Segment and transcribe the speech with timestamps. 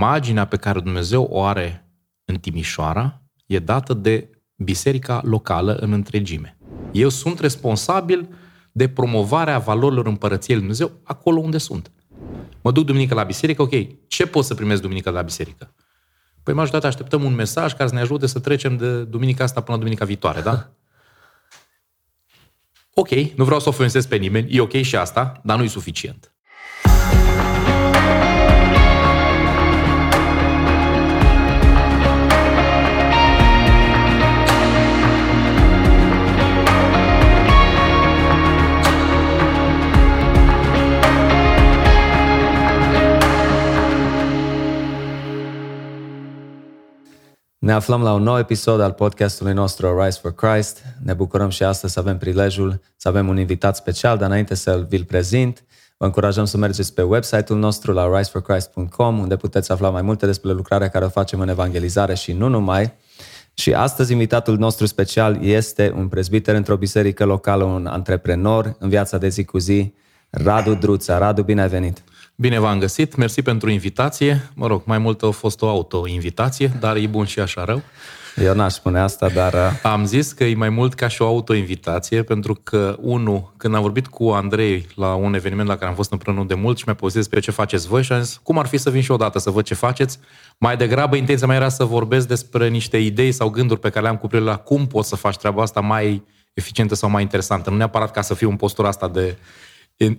[0.00, 1.90] imaginea pe care Dumnezeu o are
[2.24, 6.58] în Timișoara e dată de biserica locală în întregime.
[6.92, 8.28] Eu sunt responsabil
[8.72, 11.90] de promovarea valorilor împărăției lui Dumnezeu acolo unde sunt.
[12.62, 13.72] Mă duc duminică la biserică, ok,
[14.08, 15.74] ce pot să primesc duminică la biserică?
[16.42, 19.76] Păi majoritatea așteptăm un mesaj care să ne ajute să trecem de duminica asta până
[19.76, 20.70] la duminica viitoare, da?
[22.94, 26.32] Ok, nu vreau să ofensez pe nimeni, e ok și asta, dar nu e suficient.
[47.60, 50.82] Ne aflăm la un nou episod al podcastului nostru Rise for Christ.
[51.02, 54.86] Ne bucurăm și astăzi să avem prilejul să avem un invitat special, dar înainte să
[54.88, 55.64] vi-l prezint,
[55.96, 60.52] vă încurajăm să mergeți pe website-ul nostru la riseforchrist.com, unde puteți afla mai multe despre
[60.52, 62.92] lucrarea care o facem în evangelizare și nu numai.
[63.54, 69.18] Și astăzi invitatul nostru special este un prezbiter într-o biserică locală, un antreprenor în viața
[69.18, 69.94] de zi cu zi,
[70.30, 71.18] Radu Druța.
[71.18, 72.02] Radu, bine ai venit!
[72.40, 74.50] Bine v-am găsit, mersi pentru invitație.
[74.54, 77.82] Mă rog, mai mult a fost o auto-invitație, dar e bun și așa rău.
[78.36, 79.52] Eu n-aș spune asta, dar...
[79.52, 83.74] Uh, am zis că e mai mult ca și o auto-invitație, pentru că, unu, când
[83.74, 86.82] am vorbit cu Andrei la un eveniment la care am fost împreună de mult și
[86.86, 89.10] mi-a povestit despre ce faceți voi și am zis, cum ar fi să vin și
[89.10, 90.18] odată să văd ce faceți?
[90.58, 94.16] Mai degrabă, intenția mea era să vorbesc despre niște idei sau gânduri pe care le-am
[94.16, 97.70] cu privire la cum poți să faci treaba asta mai eficientă sau mai interesantă.
[97.70, 99.36] Nu neapărat ca să fiu în postura asta de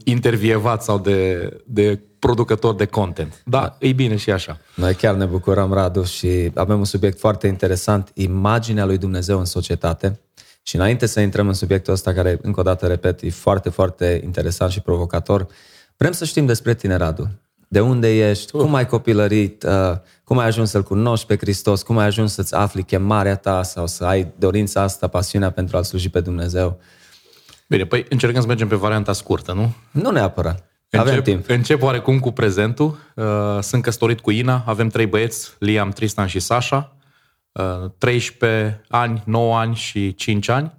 [0.03, 3.41] intervievat sau de, de producător de content.
[3.45, 4.59] Da, da, e bine și așa.
[4.75, 9.45] Noi chiar ne bucurăm, Radu, și avem un subiect foarte interesant, imaginea lui Dumnezeu în
[9.45, 10.19] societate.
[10.63, 14.21] Și înainte să intrăm în subiectul ăsta, care, încă o dată, repet, e foarte, foarte
[14.23, 15.47] interesant și provocator,
[15.97, 17.29] vrem să știm despre tine, Radu.
[17.67, 18.61] De unde ești, uh.
[18.61, 22.55] cum ai copilărit, uh, cum ai ajuns să-L cunoști pe Hristos, cum ai ajuns să-ți
[22.55, 26.79] afli chemarea ta sau să ai dorința asta, pasiunea pentru a-L sluji pe Dumnezeu.
[27.71, 29.73] Bine, păi încercăm să mergem pe varianta scurtă, nu?
[29.91, 30.69] Nu neapărat.
[30.91, 31.49] Avem încep, timp.
[31.49, 32.97] Încep oarecum cu prezentul.
[33.15, 33.25] Uh,
[33.61, 36.95] sunt căsătorit cu Ina, avem trei băieți, Liam, Tristan și Sasha.
[37.97, 40.75] 13 ani, 9 ani și 5 ani.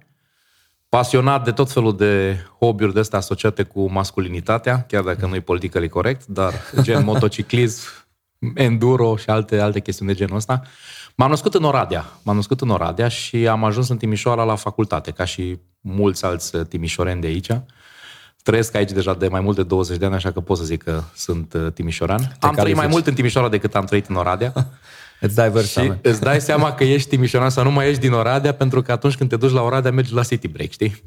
[0.89, 5.39] Pasionat de tot felul de hobby-uri de astea asociate cu masculinitatea, chiar dacă nu e
[5.39, 7.87] politically corect, dar gen motociclism,
[8.55, 10.61] enduro și alte, alte chestiuni de genul ăsta.
[11.15, 12.05] M-am născut în Oradea.
[12.23, 16.57] M-am născut în Oradea și am ajuns în Timișoara la facultate, ca și mulți alți
[16.57, 17.47] timișoreni de aici.
[18.43, 20.83] Trăiesc aici deja de mai mult de 20 de ani, așa că pot să zic
[20.83, 22.17] că sunt uh, timișoran.
[22.17, 22.61] Te am califici.
[22.61, 24.53] trăit mai mult în Timișoara decât am trăit în Oradea.
[25.19, 28.11] îți dai vârsta, Și îți dai seama că ești timișoran sau nu mai ești din
[28.11, 31.03] Oradea, pentru că atunci când te duci la Oradea, mergi la City Break, știi?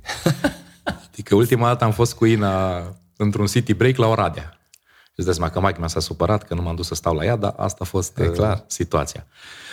[1.09, 2.83] adică ultima dată am fost cu Ina
[3.17, 4.59] într-un City Break la Oradea.
[5.15, 7.25] Îți dai seama că maica mea s-a supărat că nu m-am dus să stau la
[7.25, 8.57] ea, dar asta a fost e, clar.
[8.57, 9.27] Uh, situația.
[9.29, 9.66] Uh,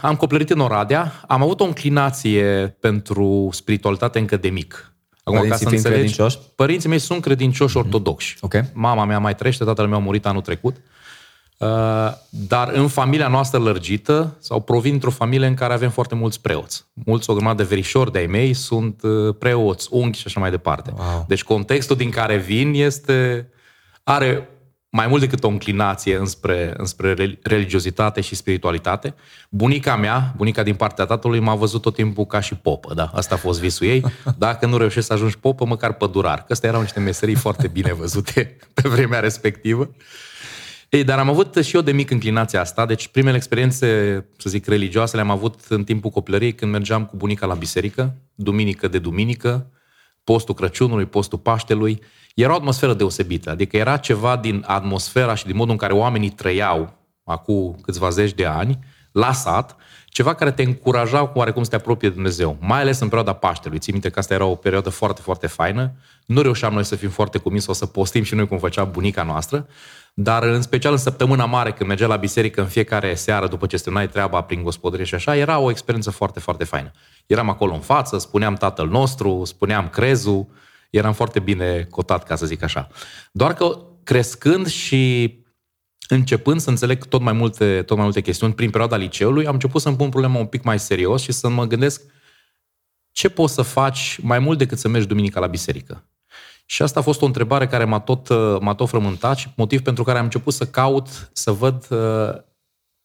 [0.00, 4.94] am copilărit în Oradea, am avut o înclinație pentru spiritualitate încă de mic.
[5.22, 6.38] Acum, Părinții ca să înțelegi, credincioși?
[6.54, 7.84] Părinții mei sunt credincioși mm-hmm.
[7.84, 8.36] ortodoxi.
[8.40, 8.64] Okay.
[8.72, 10.76] Mama mea mai trăiește, tatăl meu a murit anul trecut.
[11.56, 11.68] Uh,
[12.28, 16.84] dar în familia noastră lărgită, sau provin într-o familie în care avem foarte mulți preoți.
[16.92, 20.92] Mulți, o grămadă de verișori de-ai mei sunt uh, preoți, unghi și așa mai departe.
[20.96, 21.24] Wow.
[21.28, 23.48] Deci contextul din care vin este
[24.02, 24.48] are
[24.90, 29.14] mai mult decât o înclinație înspre, înspre religiozitate și spiritualitate.
[29.50, 33.10] Bunica mea, bunica din partea tatălui, m-a văzut tot timpul ca și popă, da?
[33.14, 34.04] Asta a fost visul ei.
[34.38, 36.38] Dacă nu reușești să ajungi popă, măcar pădurar.
[36.38, 39.90] Că astea erau niște meserii foarte bine văzute pe vremea respectivă.
[40.88, 43.86] Ei, dar am avut și eu de mic înclinația asta, deci primele experiențe,
[44.38, 48.88] să zic, religioase le-am avut în timpul copilăriei, când mergeam cu bunica la biserică, duminică
[48.88, 49.70] de duminică,
[50.24, 52.00] postul Crăciunului, postul Paștelui,
[52.42, 53.50] era o atmosferă deosebită.
[53.50, 56.92] Adică era ceva din atmosfera și din modul în care oamenii trăiau
[57.24, 58.78] acum câțiva zeci de ani,
[59.12, 62.56] la sat, ceva care te încuraja cu oarecum să te apropie de Dumnezeu.
[62.60, 63.78] Mai ales în perioada Paștelui.
[63.78, 65.92] Ții minte că asta era o perioadă foarte, foarte faină.
[66.26, 69.22] Nu reușeam noi să fim foarte cuminți sau să postim și noi cum făcea bunica
[69.22, 69.66] noastră,
[70.14, 73.76] dar în special în săptămâna mare, când mergea la biserică în fiecare seară după ce
[73.76, 76.90] strânai treaba prin gospodărie și așa, era o experiență foarte, foarte faină.
[77.26, 80.46] Eram acolo în față, spuneam tatăl nostru, spuneam crezul,
[80.90, 82.88] eram foarte bine cotat, ca să zic așa.
[83.32, 85.34] Doar că crescând și
[86.08, 89.80] începând să înțeleg tot mai multe, tot mai multe chestiuni prin perioada liceului, am început
[89.80, 92.02] să-mi pun problema un pic mai serios și să mă gândesc
[93.12, 96.04] ce poți să faci mai mult decât să mergi duminica la biserică.
[96.66, 98.28] Și asta a fost o întrebare care m-a tot,
[98.60, 101.88] m-a tot frământat și motiv pentru care am început să caut, să văd,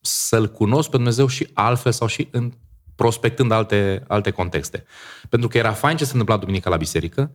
[0.02, 2.52] să-L cunosc pe Dumnezeu și altfel sau și în,
[2.96, 4.86] prospectând alte, alte contexte.
[5.30, 7.32] Pentru că era fain ce se întâmpla duminica la biserică,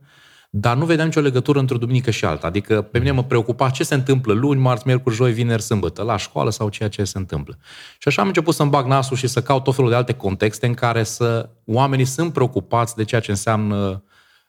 [0.52, 2.47] dar nu vedeam nicio legătură între o duminică și alta.
[2.47, 6.17] Adică pe mine mă preocupa ce se întâmplă luni, marți, miercuri, joi, vineri, sâmbătă, la
[6.17, 7.58] școală sau ceea ce se întâmplă.
[7.99, 10.67] Și așa am început să-mi bag nasul și să caut tot felul de alte contexte
[10.67, 14.02] în care să oamenii sunt preocupați de ceea ce înseamnă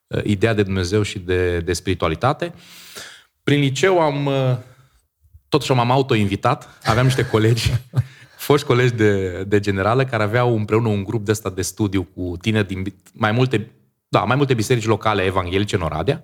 [0.08, 2.54] uh, ideea de Dumnezeu și de, de spiritualitate.
[3.44, 4.58] Prin liceu am, uh,
[5.50, 7.72] totuși m-am auto-invitat, aveam niște colegi
[8.48, 12.38] foști colegi de, de generală care aveau împreună un grup de ăsta de studiu cu
[12.42, 13.72] tineri din mai multe,
[14.12, 16.24] da, mai multe biserici locale evanghelice în Oradea.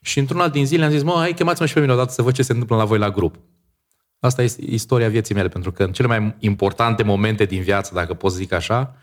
[0.00, 2.34] Și într-una din zile am zis, mă, hai, chemați-mă și pe mine odată să văd
[2.34, 3.36] ce se întâmplă la voi la grup.
[4.20, 8.14] Asta e istoria vieții mele, pentru că în cele mai importante momente din viață, dacă
[8.14, 8.96] pot zic așa,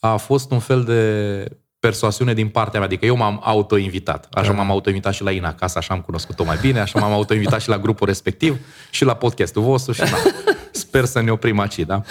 [0.00, 1.44] a fost un fel de
[1.78, 2.88] persoasiune din partea mea.
[2.88, 4.28] Adică eu m-am auto-invitat.
[4.32, 4.56] Așa da.
[4.56, 7.68] m-am auto-invitat și la Ina acasă, așa am cunoscut-o mai bine, așa m-am auto-invitat și
[7.68, 8.58] la grupul respectiv
[8.90, 10.16] și la podcastul vostru și da.
[10.72, 12.02] Sper să ne oprim aici, da?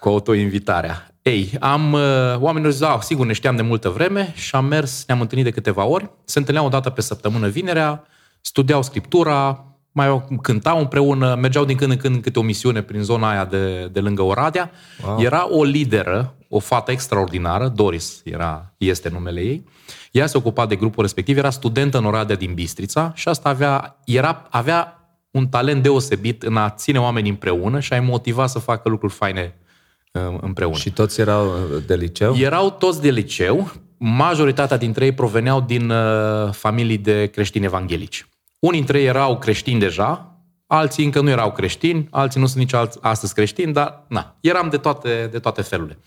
[0.00, 1.17] Cu auto-invitarea.
[1.28, 2.00] Ei, am, uh,
[2.38, 5.52] oamenii zic, ah, sigur, ne știam de multă vreme și am mers, ne-am întâlnit de
[5.52, 8.04] câteva ori, se întâlneau o dată pe săptămână vinerea,
[8.40, 13.02] studiau scriptura, mai cântau împreună, mergeau din când în când în câte o misiune prin
[13.02, 14.70] zona aia de, de lângă Oradea.
[15.06, 15.20] Wow.
[15.20, 19.64] Era o lideră, o fată extraordinară, Doris era, este numele ei.
[20.12, 23.96] Ea se ocupa de grupul respectiv, era studentă în Oradea din Bistrița și asta avea,
[24.04, 24.92] era, avea
[25.30, 29.54] un talent deosebit în a ține oamenii împreună și a-i motiva să facă lucruri faine
[29.54, 29.57] uh,
[30.40, 30.76] împreună.
[30.76, 32.36] Și toți erau uh, de liceu?
[32.36, 33.72] Erau toți de liceu.
[33.98, 38.28] Majoritatea dintre ei proveneau din uh, familii de creștini evanghelici.
[38.58, 42.72] Unii dintre ei erau creștini deja, alții încă nu erau creștini, alții nu sunt nici
[42.72, 45.98] alți, astăzi creștini, dar na, eram de toate, de toate felurile.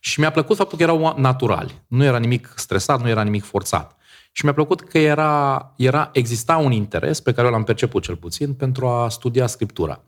[0.00, 1.82] Și mi-a plăcut faptul că erau naturali.
[1.86, 3.96] Nu era nimic stresat, nu era nimic forțat.
[4.32, 8.16] Și mi-a plăcut că era, era, exista un interes pe care eu l-am perceput cel
[8.16, 10.00] puțin pentru a studia Scriptura.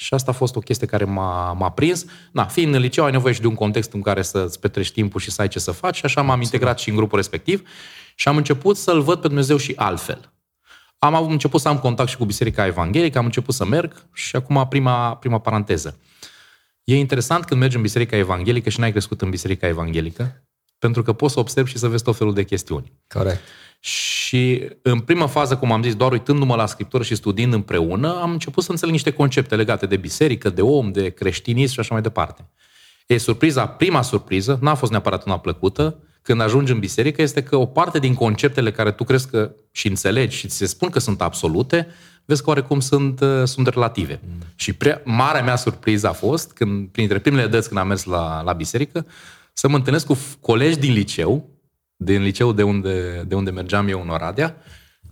[0.00, 2.04] Și asta a fost o chestie care m-a, m-a prins.
[2.32, 5.20] Na, fiind în liceu, ai nevoie și de un context în care să-ți petrești timpul
[5.20, 7.68] și să ai ce să faci și așa m-am integrat și în grupul respectiv
[8.14, 10.32] și am început să-L văd pe Dumnezeu și altfel.
[10.98, 14.66] Am început să am contact și cu Biserica Evanghelică, am început să merg și acum
[14.68, 15.98] prima, prima paranteză.
[16.84, 20.44] E interesant când mergi în Biserica Evanghelică și n-ai crescut în Biserica Evanghelică,
[20.80, 22.92] pentru că poți să observi și să vezi tot felul de chestiuni.
[23.08, 23.40] Corect.
[23.80, 28.30] Și în prima fază, cum am zis, doar uitându-mă la scriptură și studiind împreună, am
[28.30, 32.02] început să înțeleg niște concepte legate de biserică, de om, de creștinism și așa mai
[32.02, 32.48] departe.
[33.06, 37.56] E surpriza, prima surpriză, n-a fost neapărat una plăcută, când ajungi în biserică, este că
[37.56, 40.98] o parte din conceptele care tu crezi că și înțelegi și ți se spun că
[40.98, 41.88] sunt absolute,
[42.24, 44.20] vezi că oarecum sunt, uh, sunt relative.
[44.24, 44.38] Mm.
[44.54, 48.42] Și prea, marea mea surpriză a fost, când, printre primele dăți când am mers la,
[48.42, 49.06] la biserică,
[49.52, 51.50] să mă întâlnesc cu colegi din liceu,
[51.96, 54.56] din liceu de unde, de unde mergeam eu în Oradea,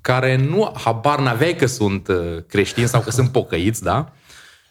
[0.01, 4.13] care nu habar n-aveai că sunt uh, creștini sau că sunt pocăiți, da?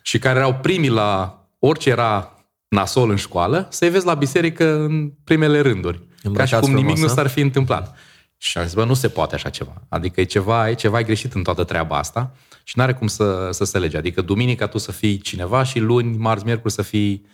[0.02, 2.31] Și care erau primii la orice era
[2.68, 6.02] nasol în școală, să-i vezi la biserică în primele rânduri.
[6.24, 7.96] Îmbrăcați ca și cum nimic frumos, nu s-ar fi întâmplat.
[8.38, 9.81] Și am zis, bă, nu se poate așa ceva.
[9.90, 13.50] Adică e ceva, e ceva greșit în toată treaba asta și nu are cum să,
[13.52, 13.98] să se lege.
[13.98, 17.25] Adică duminica tu să fii cineva și luni, marți, miercuri să fii,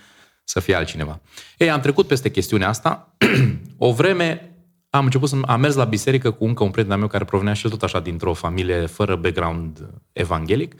[0.43, 1.19] să fii altcineva.
[1.57, 3.15] Ei, am trecut peste chestiunea asta.
[3.77, 4.53] o vreme
[4.89, 7.65] am început să am mers la biserică cu încă un prieten meu care provenea și
[7.65, 10.75] el tot așa dintr-o familie fără background evanghelic,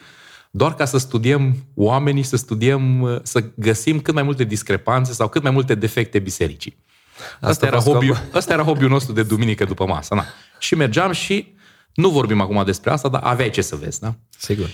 [0.51, 5.42] doar ca să studiem oamenii, să studiem, să găsim cât mai multe discrepanțe sau cât
[5.42, 6.77] mai multe defecte bisericii.
[7.33, 10.15] Asta, asta, era, hobby asta era hobby-ul nostru de duminică după masă.
[10.15, 10.25] Na.
[10.60, 11.56] Și mergeam și
[11.94, 14.15] nu vorbim acum despre asta, dar aveai ce să vezi, da?
[14.38, 14.69] Sigur.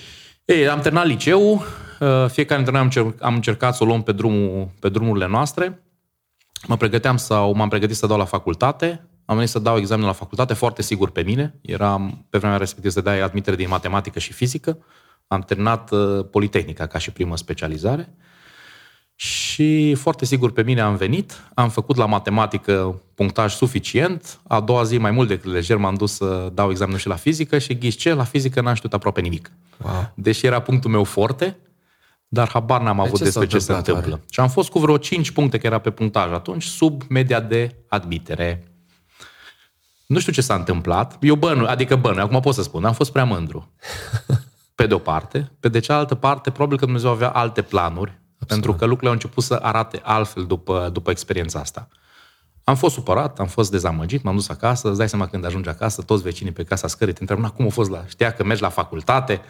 [0.46, 1.62] Ei, am terminat liceu, uh,
[2.28, 5.84] fiecare dintre noi am, încerc, am încercat să o luăm pe, drumul, pe drumurile noastre.
[6.68, 9.08] Mă pregăteam sau m-am pregătit să dau la facultate.
[9.26, 11.56] Am venit să dau examenul la facultate, foarte sigur pe mine.
[11.62, 14.78] Eram pe vremea respectivă să dai admitere din matematică și fizică.
[15.28, 18.14] Am terminat uh, Politehnica ca și primă specializare.
[19.16, 24.84] Și foarte sigur pe mine am venit, am făcut la matematică punctaj suficient, a doua
[24.84, 27.98] zi mai mult decât lejer m-am dus să dau examenul și la fizică și ghiși
[27.98, 29.52] ce, la fizică n-am știut aproape nimic.
[29.84, 30.12] Wow.
[30.16, 31.58] Deși era punctul meu forte,
[32.32, 34.14] dar habar n-am avut de despre ce se întâmplă.
[34.14, 34.24] Are?
[34.30, 37.76] Și am fost cu vreo 5 puncte, că era pe punctaj atunci, sub media de
[37.88, 38.64] admitere.
[40.06, 41.18] Nu știu ce s-a întâmplat.
[41.22, 43.72] Eu bănu, adică bănu, acum pot să spun, am fost prea mândru.
[44.76, 45.52] Pe de o parte.
[45.60, 48.48] Pe de cealaltă parte, probabil că Dumnezeu avea alte planuri, Absolut.
[48.48, 51.88] pentru că lucrurile au început să arate altfel după, după experiența asta.
[52.64, 56.02] Am fost supărat, am fost dezamăgit, m-am dus acasă, îți dai seama când ajungi acasă,
[56.02, 58.04] toți vecinii pe casa scării te întreabă, cum a fost la...
[58.08, 59.42] Știa că mergi la facultate,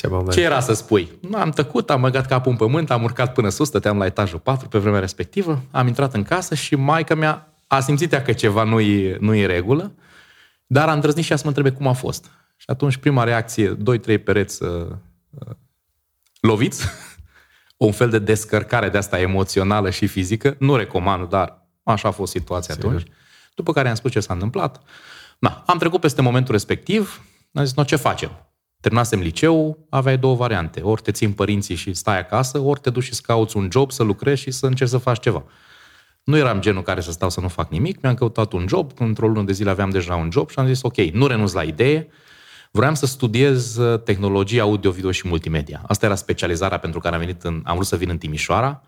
[0.00, 0.32] ce, moment.
[0.32, 1.10] Ce era să spui?
[1.28, 4.38] Nu, am tăcut, am băgat capul în pământ, am urcat până sus, stăteam la etajul
[4.38, 8.32] 4 pe vremea respectivă, am intrat în casă și maica mea a simțit ea că
[8.32, 9.92] ceva nu-i, nu-i regulă,
[10.66, 12.30] dar a îndrăznit și a să mă întrebe cum a fost.
[12.56, 14.86] Și atunci prima reacție, doi, trei pereți uh,
[15.30, 15.54] uh,
[16.40, 16.86] loviți,
[17.76, 20.56] un fel de descărcare de asta emoțională și fizică.
[20.58, 22.90] Nu recomand, dar așa a fost situația Sigur.
[22.90, 23.06] atunci.
[23.54, 24.82] După care am spus ce s-a întâmplat.
[25.38, 27.20] Na, am trecut peste momentul respectiv,
[27.52, 28.30] am zis, no, ce facem?
[28.80, 30.80] Terminasem liceu, aveai două variante.
[30.80, 34.02] Ori te țin părinții și stai acasă, ori te duci și cauți un job, să
[34.02, 35.44] lucrezi și să încerci să faci ceva.
[36.24, 39.26] Nu eram genul care să stau să nu fac nimic, mi-am căutat un job, într-o
[39.26, 42.08] lună de zile aveam deja un job și am zis, ok, nu renunț la idee,
[42.72, 45.82] Vreau să studiez uh, tehnologie audio, video și multimedia.
[45.86, 48.82] Asta era specializarea pentru care am venit în, am vrut să vin în Timișoara.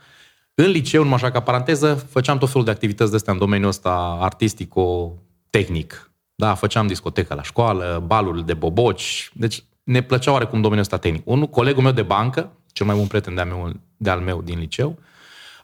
[0.54, 3.68] În liceu, numai așa ca paranteză, făceam tot felul de activități de astea în domeniul
[3.68, 6.12] ăsta artistico-tehnic.
[6.34, 9.30] Da, făceam discotecă la școală, balul de boboci.
[9.34, 11.22] Deci ne plăcea oarecum domeniul ăsta tehnic.
[11.24, 14.98] Un colegul meu de bancă, cel mai bun prieten de-al meu, de-al meu din liceu,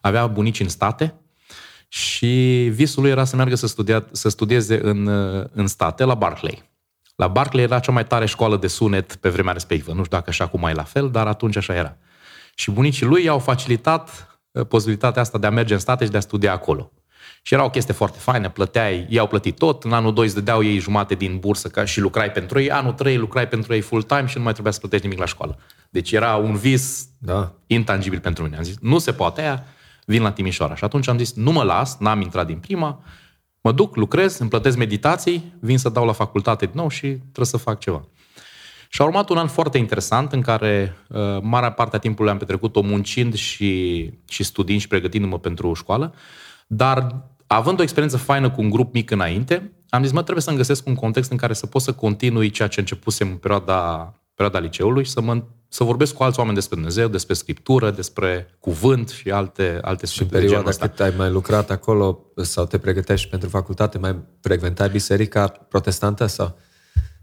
[0.01, 1.15] avea bunici în state
[1.89, 2.27] și
[2.73, 5.07] visul lui era să meargă să, studia, să studieze în,
[5.53, 6.69] în state, la Barclay.
[7.17, 9.93] La Barclay era cea mai tare școală de sunet pe vremea respectivă.
[9.93, 11.97] Nu știu dacă așa acum e la fel, dar atunci așa era.
[12.55, 16.17] Și bunicii lui i-au facilitat uh, posibilitatea asta de a merge în state și de
[16.17, 16.93] a studia acolo.
[17.43, 20.63] Și era o chestie foarte faină, plăteai, i-au plătit tot, în anul 2 îți dădeau
[20.63, 24.27] ei jumate din bursă ca și lucrai pentru ei, anul 3 lucrai pentru ei full-time
[24.27, 25.59] și nu mai trebuia să plătești nimic la școală.
[25.91, 27.53] Deci era un vis da.
[27.67, 28.57] intangibil pentru mine.
[28.57, 29.65] Am zis, nu se poate aia,
[30.05, 30.75] vin la Timișoara.
[30.75, 33.03] Și atunci am zis, nu mă las, n-am intrat din prima,
[33.61, 37.47] Mă duc, lucrez, îmi plătesc meditații, vin să dau la facultate din nou și trebuie
[37.47, 38.09] să fac ceva.
[38.89, 42.39] Și a urmat un an foarte interesant în care uh, marea parte a timpului am
[42.39, 46.15] petrecut-o muncind și, și studiind și pregătindu-mă pentru școală,
[46.71, 50.57] dar având o experiență faină cu un grup mic înainte, am zis, mă, trebuie să-mi
[50.57, 54.59] găsesc un context în care să pot să continui ceea ce începusem în perioada, perioada
[54.59, 59.09] liceului și să mă să vorbesc cu alți oameni despre Dumnezeu, despre Scriptură, despre cuvânt
[59.09, 63.49] și alte, alte Și în perioada cât ai mai lucrat acolo sau te pregătești pentru
[63.49, 66.59] facultate, mai frecventai biserica protestantă sau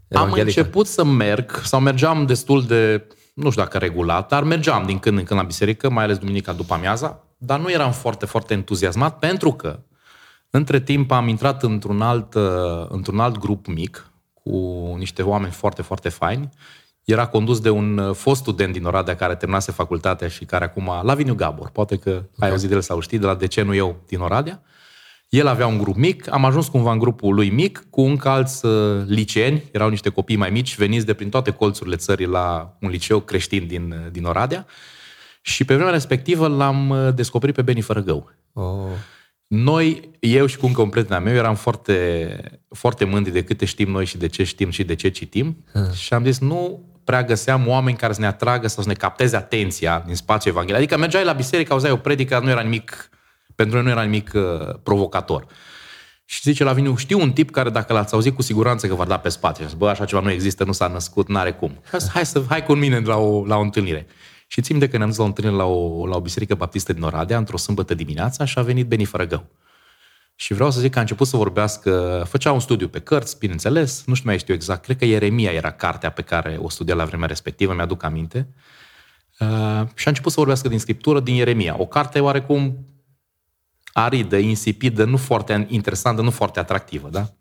[0.08, 0.40] evanghelică?
[0.40, 4.98] Am început să merg, sau mergeam destul de, nu știu dacă regulat, dar mergeam din
[4.98, 8.54] când în când la biserică, mai ales duminica după amiaza, dar nu eram foarte, foarte
[8.54, 9.78] entuziasmat pentru că
[10.50, 12.34] între timp am intrat într-un alt,
[12.88, 14.50] într-un alt grup mic cu
[14.98, 16.50] niște oameni foarte, foarte faini
[17.06, 20.90] era condus de un uh, fost student din Oradea care terminase facultatea și care acum,
[21.02, 22.28] Laviniu Gabor, poate că okay.
[22.38, 24.62] ai auzit de el sau știi, de la decenul eu din Oradea.
[25.28, 28.66] El avea un grup mic, am ajuns cumva în grupul lui mic, cu încă alți
[28.66, 32.88] uh, liceeni, erau niște copii mai mici, veniți de prin toate colțurile țării la un
[32.88, 34.66] liceu creștin din, uh, din Oradea.
[35.40, 38.30] Și pe vremea respectivă l-am descoperit pe Beni Fărăgău.
[38.52, 38.64] Oh.
[39.46, 43.90] Noi, eu și cu încă un prieten meu, eram foarte, foarte mândri de câte știm
[43.90, 45.64] noi și de ce știm și de ce citim.
[45.72, 45.92] Hmm.
[45.92, 49.36] Și am zis, nu prea găseam oameni care să ne atragă sau să ne capteze
[49.36, 50.80] atenția din spațiul evanghelic.
[50.80, 53.10] Adică mergeai la biserică, auzeai o predică, nu era nimic,
[53.56, 55.46] pentru noi nu era nimic uh, provocator.
[56.24, 59.04] Și zice la Viniu, știu un tip care dacă l-ați auzit cu siguranță că va
[59.04, 59.60] da pe spate.
[59.60, 61.80] Și zice, bă, așa ceva nu există, nu s-a născut, n-are cum.
[62.12, 64.06] Hai, să, hai cu mine la o, la o întâlnire.
[64.46, 66.92] Și țin de că ne-am dus la o întâlnire la o, la o biserică baptistă
[66.92, 69.46] din Oradea, într-o sâmbătă dimineața și a venit Beni Fărăgău.
[70.34, 74.02] Și vreau să zic că a început să vorbească, făcea un studiu pe cărți, bineînțeles,
[74.06, 77.04] nu știu mai știu exact, cred că Ieremia era cartea pe care o studia la
[77.04, 78.48] vremea respectivă, mi-aduc aminte.
[79.40, 81.76] Uh, și a început să vorbească din Scriptură, din Ieremia.
[81.78, 82.86] O carte oarecum
[83.98, 87.34] aridă, insipidă, nu foarte interesantă, nu foarte atractivă, da?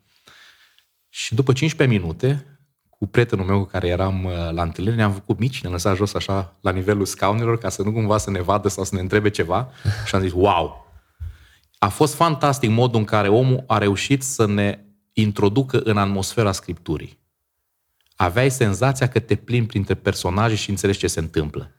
[1.09, 2.59] Și după 15 minute,
[2.89, 6.13] cu prietenul meu cu care eram uh, la întâlnire, ne-am făcut mici, ne-am lăsat jos
[6.13, 9.29] așa la nivelul scaunelor ca să nu cumva să ne vadă sau să ne întrebe
[9.29, 9.69] ceva
[10.07, 10.85] și am zis, wow,
[11.77, 14.79] a fost fantastic modul în care omul a reușit să ne
[15.13, 17.19] introducă în atmosfera Scripturii.
[18.15, 21.71] Aveai senzația că te plimbi printre personaje și înțelegi ce se întâmplă.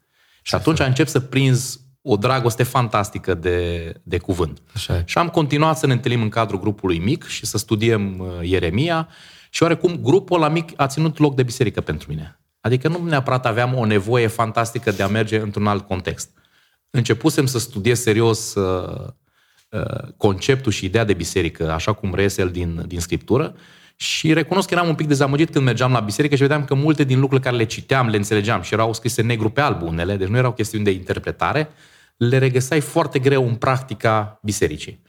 [0.43, 4.63] Și atunci încep să prinzi o dragoste fantastică de, de cuvânt.
[4.75, 8.27] Așa și am continuat să ne întâlnim în cadrul grupului mic și să studiem uh,
[8.43, 9.09] Ieremia
[9.51, 12.41] și oarecum grupul la mic a ținut loc de biserică pentru mine.
[12.61, 16.31] Adică nu neapărat aveam o nevoie fantastică de a merge într-un alt context.
[16.91, 19.09] Începusem să studiez serios uh,
[19.71, 23.55] Uh, conceptul și ideea de biserică, așa cum reiese el din, din Scriptură,
[23.97, 27.05] și recunosc că eram un pic dezamăgit când mergeam la biserică și vedeam că multe
[27.05, 30.29] din lucrurile care le citeam, le înțelegeam și erau scrise negru pe alb unele, deci
[30.29, 31.69] nu erau chestiuni de interpretare,
[32.17, 35.03] le regăsai foarte greu în practica bisericii.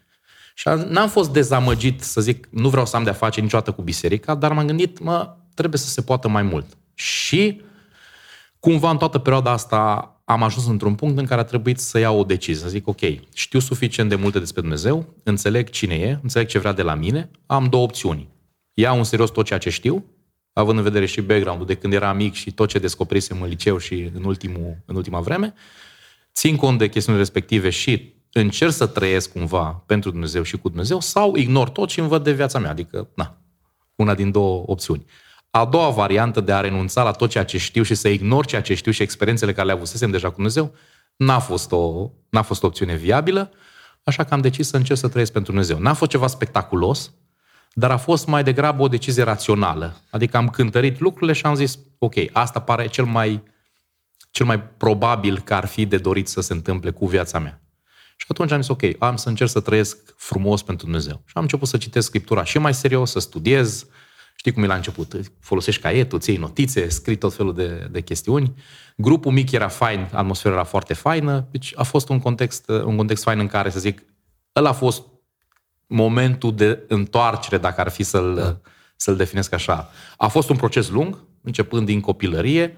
[0.54, 4.36] Și n-am fost dezamăgit să zic, nu vreau să am de-a face niciodată cu biserica,
[4.36, 6.78] dar m-am gândit, mă, trebuie să se poată mai mult.
[6.94, 7.62] Și
[8.60, 12.20] cumva în toată perioada asta am ajuns într-un punct în care a trebuit să iau
[12.20, 13.00] o decizie, să zic, ok,
[13.34, 17.30] știu suficient de multe despre Dumnezeu, înțeleg cine e, înțeleg ce vrea de la mine,
[17.46, 18.30] am două opțiuni.
[18.74, 20.06] Iau în serios tot ceea ce știu,
[20.54, 23.78] având în vedere și background-ul de când eram mic și tot ce descoperisem în liceu
[23.78, 25.54] și în, ultimul, în ultima vreme,
[26.38, 31.00] țin cont de chestiunile respective și încerc să trăiesc cumva pentru Dumnezeu și cu Dumnezeu
[31.00, 32.70] sau ignor tot și îmi văd de viața mea.
[32.70, 33.38] Adică, na,
[33.96, 35.06] una din două opțiuni.
[35.50, 38.62] A doua variantă de a renunța la tot ceea ce știu și să ignor ceea
[38.62, 40.74] ce știu și experiențele care le avusesem deja cu Dumnezeu,
[41.16, 43.52] n-a fost o, n-a fost o opțiune viabilă,
[44.04, 45.80] așa că am decis să încerc să trăiesc pentru Dumnezeu.
[45.80, 47.12] N-a fost ceva spectaculos,
[47.74, 49.96] dar a fost mai degrabă o decizie rațională.
[50.10, 53.44] Adică am cântărit lucrurile și am zis, ok, asta pare cel mai,
[54.38, 57.62] cel mai probabil că ar fi de dorit să se întâmple cu viața mea.
[58.16, 61.22] Și atunci am zis, ok, am să încerc să trăiesc frumos pentru Dumnezeu.
[61.26, 63.88] Și am început să citesc Scriptura și mai serios, să studiez.
[64.36, 65.20] Știi cum e la început?
[65.40, 68.54] Folosești caietul, ții notițe, scrii tot felul de, de chestiuni.
[68.96, 71.48] Grupul mic era fain, atmosfera era foarte faină.
[71.52, 74.04] Deci a fost un context, un context fain în care, să zic,
[74.56, 75.04] ăla a fost
[75.88, 78.58] momentul de întoarcere, dacă ar fi să-l, da.
[78.96, 79.90] să-l definesc așa.
[80.18, 82.78] A fost un proces lung, începând din copilărie,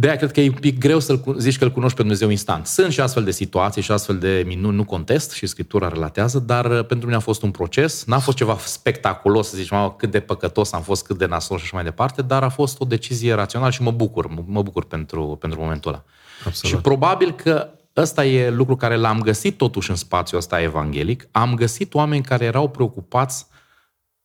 [0.00, 2.28] de aia cred că e un pic greu să zici că îl cunoști pe Dumnezeu
[2.28, 2.66] instant.
[2.66, 6.64] Sunt și astfel de situații și astfel de minuni, nu contest și Scriptura relatează, dar
[6.64, 8.04] uh, pentru mine a fost un proces.
[8.04, 11.56] N-a fost ceva spectaculos să zici, mamă, cât de păcătos am fost, cât de nasol
[11.56, 14.84] și așa mai departe, dar a fost o decizie rațională și mă bucur, mă bucur
[14.84, 16.04] pentru, pentru momentul ăla.
[16.46, 16.76] Absolut.
[16.76, 21.28] Și probabil că ăsta e lucru care l-am găsit totuși în spațiul ăsta evanghelic.
[21.30, 23.46] Am găsit oameni care erau preocupați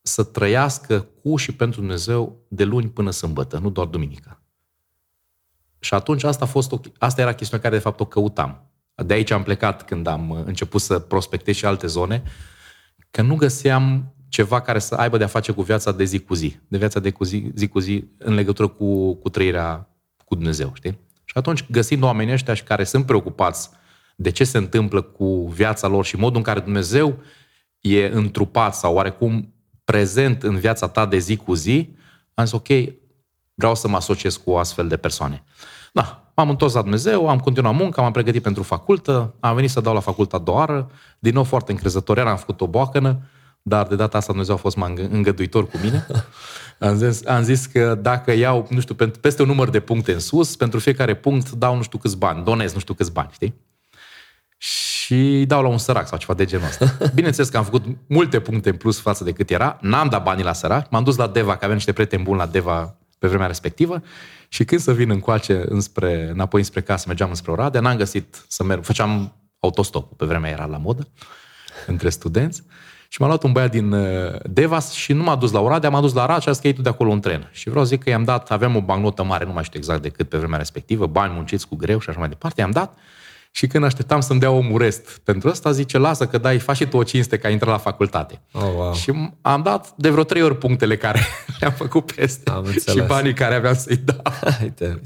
[0.02, 4.40] să trăiască cu și pentru Dumnezeu de luni până sâmbătă, nu doar duminica.
[5.86, 8.70] Și atunci asta, a fost o, asta era chestiunea care de fapt o căutam.
[8.96, 12.24] De aici am plecat când am început să prospectez și alte zone,
[13.12, 16.60] că nu găseam ceva care să aibă de-a face cu viața de zi cu zi,
[16.68, 19.90] de viața de cu zi, zi cu zi în legătură cu, cu trăirea
[20.26, 21.00] cu Dumnezeu, știi?
[21.26, 23.70] Și atunci, găsind oamenii ăștia și care sunt preocupați
[24.16, 27.20] de ce se întâmplă cu viața lor și modul în care Dumnezeu
[27.80, 31.96] e întrupat sau oarecum prezent în viața ta de zi cu zi,
[32.34, 32.68] am zis, ok,
[33.56, 35.44] vreau să mă asociez cu astfel de persoane.
[35.96, 39.82] Da, m-am întors la Dumnezeu, am continuat munca, m-am pregătit pentru facultă, am venit să
[39.82, 43.18] dau la facultă a doua oară, din nou foarte încrezător, am făcut o boacănă,
[43.62, 46.08] dar de data asta Dumnezeu a fost mai îngăduitor cu mine.
[46.80, 50.20] Am zis, am zis că dacă iau, nu știu, peste un număr de puncte în
[50.20, 53.54] sus, pentru fiecare punct dau nu știu câți bani, donez nu știu câți bani, știi?
[54.58, 56.98] Și dau la un sărac sau ceva de genul ăsta.
[57.16, 60.44] Bineînțeles că am făcut multe puncte în plus față de cât era, n-am dat banii
[60.44, 63.48] la sărac, m-am dus la Deva, că aveam niște prieteni buni la Deva pe vremea
[63.48, 64.02] respectivă
[64.56, 68.64] și când să vin încoace înspre, înapoi înspre casă, mergeam înspre Oradea, n-am găsit să
[68.64, 71.08] merg, făceam autostop, pe vremea era la modă,
[71.88, 72.64] între studenți,
[73.08, 76.02] și m-a luat un băiat din uh, Devas și nu m-a dus la Oradea, m-a
[76.02, 77.50] dus la Arad și a zis că tu de acolo un tren.
[77.52, 80.02] Și vreau să zic că i-am dat, aveam o bancnotă mare, nu mai știu exact
[80.02, 82.98] de cât pe vremea respectivă, bani munciți cu greu și așa mai departe, i-am dat
[83.58, 86.86] și când așteptam să-mi dea omul rest pentru asta, zice, lasă că dai, faci și
[86.86, 88.42] tu o cinste că ai intrat la facultate.
[88.52, 88.94] Oh, wow.
[88.94, 91.20] Și am dat de vreo trei ori punctele care
[91.60, 94.22] le-am făcut peste am și banii care aveam să-i dau.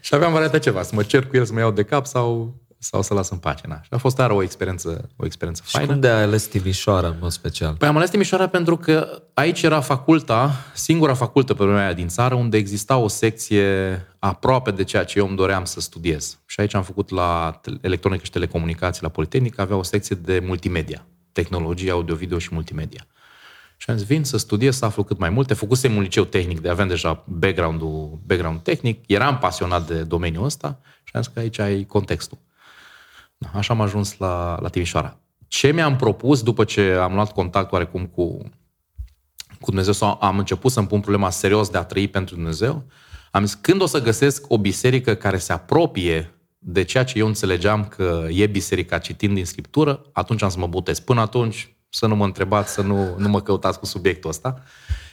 [0.00, 2.54] și aveam varianta ceva, să mă cer cu el să mă iau de cap sau
[2.82, 3.66] sau să las în pace.
[3.66, 3.80] Na.
[3.82, 5.92] Și a fost tare o experiență, o experiență și faină.
[5.92, 7.74] cum de ai ales Timișoara în mod special?
[7.74, 12.34] Păi am ales Timișoara pentru că aici era faculta, singura facultă pe vremea din țară,
[12.34, 16.38] unde exista o secție aproape de ceea ce eu îmi doream să studiez.
[16.46, 21.06] Și aici am făcut la electronică și telecomunicații la Politehnică, avea o secție de multimedia,
[21.32, 23.06] tehnologie, audio-video și multimedia.
[23.76, 25.54] Și am zis, vin să studiez, să aflu cât mai multe.
[25.54, 30.80] Făcusem un liceu tehnic, de aveam deja background-ul, background tehnic, eram pasionat de domeniul ăsta
[31.04, 32.38] și am zis că aici ai contextul.
[33.54, 35.16] Așa am ajuns la, la Timișoara.
[35.48, 38.38] Ce mi-am propus după ce am luat contact oarecum cu,
[39.60, 42.84] cu Dumnezeu sau am început să-mi pun problema serios de a trăi pentru Dumnezeu,
[43.30, 47.26] am zis, când o să găsesc o biserică care se apropie de ceea ce eu
[47.26, 51.00] înțelegeam că e biserica citind din Scriptură, atunci am să mă botez.
[51.00, 54.62] Până atunci, să nu mă întrebați, să nu, nu mă căutați cu subiectul ăsta.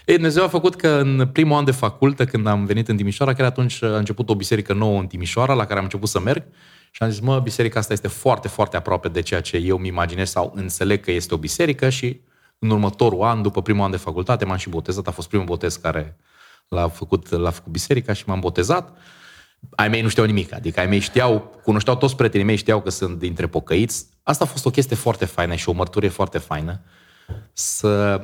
[0.05, 3.33] Ei, Dumnezeu a făcut că în primul an de facultă, când am venit în Timișoara,
[3.33, 6.43] chiar atunci a început o biserică nouă în Timișoara, la care am început să merg,
[6.91, 9.87] și am zis, mă, biserica asta este foarte, foarte aproape de ceea ce eu mi
[9.87, 12.21] imaginez sau înțeleg că este o biserică și
[12.59, 15.07] în următorul an, după primul an de facultate, m-am și botezat.
[15.07, 16.17] A fost primul botez care
[16.67, 18.97] l-a făcut, l-a făcut biserica și m-am botezat.
[19.69, 22.89] Ai mei nu știau nimic, adică ai mei știau, cunoșteau toți prietenii mei, știau că
[22.89, 24.05] sunt dintre pocăiți.
[24.23, 26.81] Asta a fost o chestie foarte faină și o mărturie foarte faină.
[27.53, 28.21] Să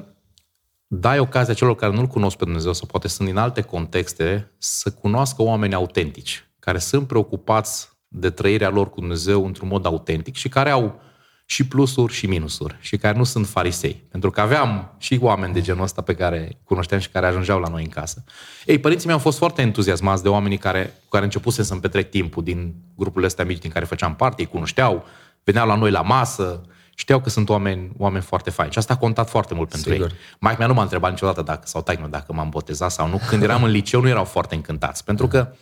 [0.88, 4.92] dai ocazia celor care nu-L cunosc pe Dumnezeu sau poate sunt din alte contexte să
[4.92, 10.50] cunoască oameni autentici, care sunt preocupați de trăirea lor cu Dumnezeu într-un mod autentic și
[10.50, 11.02] care au
[11.46, 14.04] și plusuri și minusuri și care nu sunt farisei.
[14.12, 17.68] Pentru că aveam și oameni de genul ăsta pe care cunoșteam și care ajungeau la
[17.68, 18.24] noi în casă.
[18.66, 22.10] Ei, părinții mei au fost foarte entuziasmați de oamenii care, cu care începuse să-mi petrec
[22.10, 25.06] timpul din grupurile astea mici din care făceam parte, îi cunoșteau,
[25.44, 26.62] veneau la noi la masă,
[26.96, 28.72] știau că sunt oameni, oameni foarte faini.
[28.72, 30.08] Și asta a contat foarte mult pentru Sigur.
[30.08, 30.16] ei.
[30.40, 33.22] Mike mea nu m-a întrebat niciodată dacă, sau taică dacă m-am botezat sau nu.
[33.30, 35.04] Când eram în liceu nu erau foarte încântați.
[35.04, 35.54] Pentru că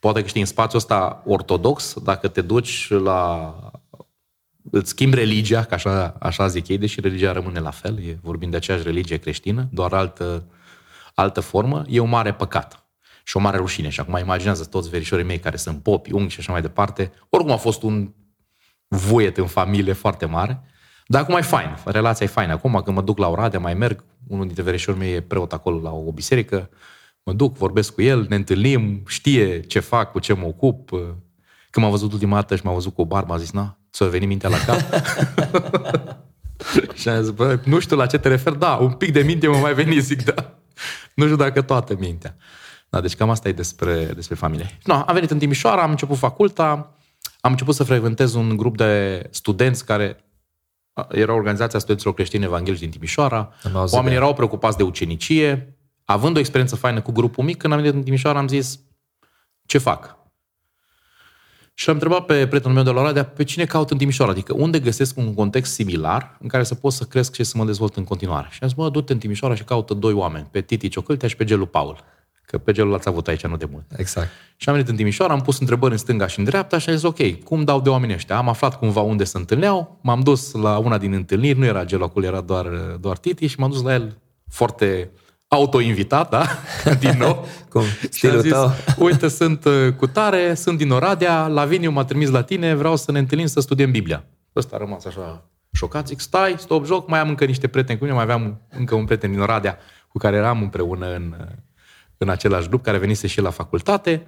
[0.00, 3.54] Poate că știi, în spațiul ăsta ortodox, dacă te duci la...
[4.70, 8.50] îți schimbi religia, ca așa, așa zic ei, deși religia rămâne la fel, e, vorbim
[8.50, 10.44] de aceeași religie creștină, doar altă,
[11.14, 12.84] altă formă, e un mare păcat
[13.24, 13.88] și o mare rușine.
[13.88, 17.12] Și acum imaginează toți verișorii mei care sunt popi, unghi și așa mai departe.
[17.28, 18.12] Oricum a fost un
[18.88, 20.62] vuiet în familie foarte mare,
[21.06, 22.52] Dar acum e fain, relația e faină.
[22.52, 25.80] Acum când mă duc la Oradea, mai merg, unul dintre verișorii mei e preot acolo
[25.80, 26.70] la o biserică,
[27.22, 30.88] mă duc, vorbesc cu el, ne întâlnim, știe ce fac, cu ce mă ocup.
[31.70, 34.06] Când m-a văzut ultima dată și m-a văzut cu o barbă, a zis, na, ți-a
[34.06, 34.80] venit mintea la cap?
[37.00, 39.46] și am zis, bă, nu știu la ce te refer, da, un pic de minte
[39.46, 40.58] mă mai veni, zic, da.
[41.14, 42.36] Nu știu dacă toată mintea.
[42.88, 44.78] Da, deci cam asta e despre, despre familie.
[44.84, 46.96] No, am venit în Timișoara, am început faculta,
[47.40, 50.24] am început să frecventez un grup de studenți care
[51.10, 53.52] era organizația studenților creștini evanghelici din Timișoara.
[53.90, 55.78] Oamenii erau preocupați de ucenicie.
[56.10, 58.80] Având o experiență faină cu grupul mic, când am venit în Timișoara, am zis,
[59.66, 60.18] ce fac?
[61.74, 64.32] Și l-am întrebat pe prietenul meu de la Oradea, pe cine caut în Timișoara?
[64.32, 67.64] Adică unde găsesc un context similar în care să pot să cresc și să mă
[67.64, 68.48] dezvolt în continuare?
[68.50, 71.36] Și am zis, mă, du-te în Timișoara și caută doi oameni, pe Titi Ciocâltea și
[71.36, 72.04] pe Gelu Paul.
[72.44, 73.84] Că pe gelul l-ați avut aici nu de mult.
[73.96, 74.28] Exact.
[74.56, 76.94] Și am venit în Timișoara, am pus întrebări în stânga și în dreapta și am
[76.94, 78.36] zis, ok, cum dau de oamenii ăștia?
[78.36, 82.04] Am aflat cumva unde se întâlneau, m-am dus la una din întâlniri, nu era gelul
[82.04, 82.66] acolo, era doar,
[83.00, 84.18] doar Titi și m-am dus la el
[84.48, 85.10] foarte
[85.52, 86.46] autoinvitat, da?
[87.00, 87.46] Din nou.
[87.68, 87.82] Cum?
[88.10, 88.70] Stilul zis, tău?
[89.06, 93.12] uite, sunt uh, cu tare, sunt din Oradea, Laviniu m-a trimis la tine, vreau să
[93.12, 94.24] ne întâlnim să studiem Biblia.
[94.56, 98.04] Ăsta a rămas așa șocat, zic, stai, stop joc, mai am încă niște prieteni cu
[98.04, 101.34] mine, mai aveam încă un prieten din Oradea cu care eram împreună în,
[102.16, 104.26] în același grup, care venise și la facultate.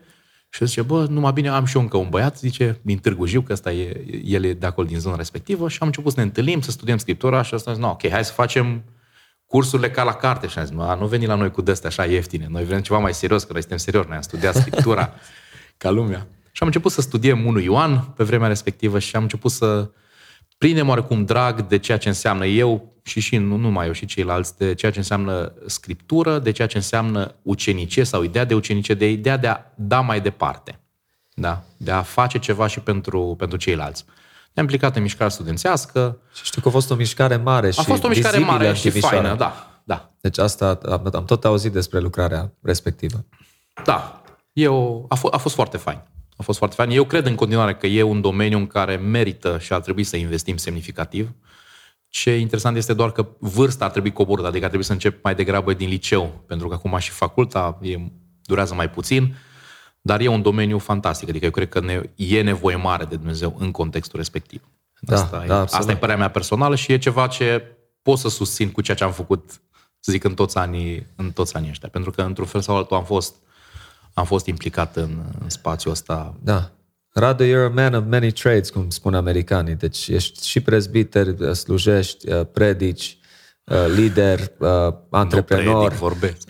[0.48, 3.40] Și zice, bă, numai bine, am și eu încă un băiat, zice, din Târgu Jiu,
[3.40, 6.24] că ăsta e, el e de acolo din zona respectivă și am început să ne
[6.24, 8.82] întâlnim, să studiem Scriptura și ăsta a zis, no, ok, hai să facem
[9.52, 10.46] cursurile ca la carte.
[10.46, 13.14] Și am zis, nu veni la noi cu de așa ieftine, noi vrem ceva mai
[13.14, 15.12] serios, că noi suntem serios, noi am studiat Scriptura
[15.82, 16.26] ca lumea.
[16.52, 19.90] Și am început să studiem 1 Ioan pe vremea respectivă și am început să
[20.58, 24.58] prindem oarecum drag de ceea ce înseamnă eu și și nu numai eu și ceilalți,
[24.58, 29.10] de ceea ce înseamnă scriptură, de ceea ce înseamnă ucenicie sau ideea de ucenicie, de
[29.10, 30.80] ideea de a da mai departe.
[31.34, 31.62] Da?
[31.76, 34.04] De a face ceva și pentru, pentru ceilalți.
[34.54, 36.18] Ne-am implicat în mișcarea studențească.
[36.34, 38.90] Și știu că a fost o mișcare mare și A fost o mișcare mare și
[38.90, 39.80] faină, da.
[39.84, 40.12] da.
[40.20, 43.24] Deci asta, am, am tot auzit despre lucrarea respectivă.
[43.84, 44.22] Da.
[44.52, 46.00] Eu, a, f- a fost foarte fain.
[46.36, 46.90] A fost foarte fain.
[46.90, 50.16] Eu cred în continuare că e un domeniu în care merită și ar trebui să
[50.16, 51.30] investim semnificativ.
[52.08, 55.34] Ce interesant este doar că vârsta ar trebui coborâtă, adică ar trebui să încep mai
[55.34, 57.96] degrabă din liceu, pentru că acum și faculta e,
[58.42, 59.34] durează mai puțin,
[60.02, 63.56] dar e un domeniu fantastic, adică eu cred că ne, e nevoie mare de Dumnezeu
[63.58, 64.62] în contextul respectiv.
[65.00, 68.28] Da, asta, da, e, asta e părerea mea personală și e ceva ce pot să
[68.28, 69.60] susțin cu ceea ce am făcut,
[70.00, 71.88] să zic, în toți anii, în toți anii ăștia.
[71.88, 73.34] Pentru că, într-un fel sau altul, am fost,
[74.14, 76.34] am fost implicat în, în spațiul ăsta.
[76.42, 76.70] Da.
[77.12, 79.74] Radu, you're a man of many trades, cum spun americanii.
[79.74, 83.21] Deci ești și prezbiter, slujești, uh, predici, uh,
[83.94, 85.74] lider, uh, antreprenor.
[85.74, 86.48] Nu predic, vorbesc.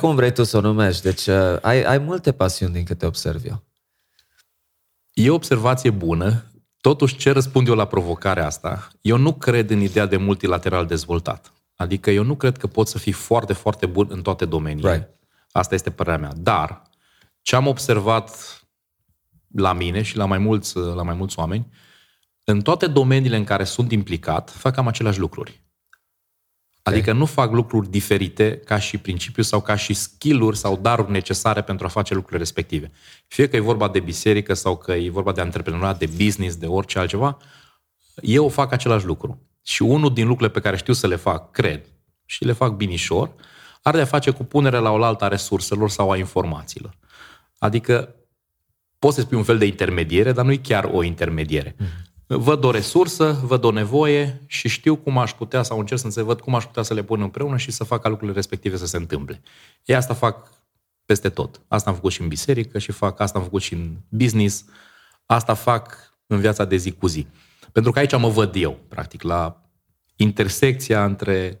[0.00, 1.02] Cum vrei tu să o numești.
[1.02, 1.28] Deci
[1.62, 3.64] ai, ai multe pasiuni din câte observ eu.
[5.12, 6.44] E o observație bună.
[6.80, 8.88] Totuși, ce răspund eu la provocarea asta?
[9.00, 11.52] Eu nu cred în ideea de multilateral dezvoltat.
[11.76, 14.92] Adică eu nu cred că pot să fii foarte, foarte bun în toate domeniile.
[14.92, 15.08] Right.
[15.50, 16.32] Asta este părerea mea.
[16.36, 16.82] Dar
[17.42, 18.30] ce am observat
[19.54, 21.68] la mine și la mai mulți, la mai mulți oameni,
[22.44, 25.64] în toate domeniile în care sunt implicat, fac cam aceleași lucruri.
[26.88, 31.62] Adică nu fac lucruri diferite ca și principiu sau ca și skill-uri sau daruri necesare
[31.62, 32.90] pentru a face lucrurile respective.
[33.26, 36.66] Fie că e vorba de biserică sau că e vorba de antreprenoriat, de business, de
[36.66, 37.38] orice altceva,
[38.22, 39.40] eu fac același lucru.
[39.62, 41.84] Și unul din lucrurile pe care știu să le fac, cred,
[42.24, 43.30] și le fac binișor,
[43.82, 46.96] are de a face cu punerea la oaltă a resurselor sau a informațiilor.
[47.58, 48.14] Adică
[48.98, 51.70] poți să spui un fel de intermediere, dar nu e chiar o intermediere.
[51.74, 52.05] Mm-hmm.
[52.26, 56.40] Văd o resursă, văd o nevoie și știu cum aș putea, sau încerc să văd
[56.40, 58.96] cum aș putea să le pun împreună și să fac ca lucrurile respective să se
[58.96, 59.42] întâmple.
[59.84, 60.50] E asta fac
[61.04, 61.60] peste tot.
[61.68, 64.64] Asta am făcut și în biserică și fac asta am făcut și în business.
[65.26, 67.26] Asta fac în viața de zi cu zi.
[67.72, 69.70] Pentru că aici mă văd eu, practic, la
[70.16, 71.60] intersecția între,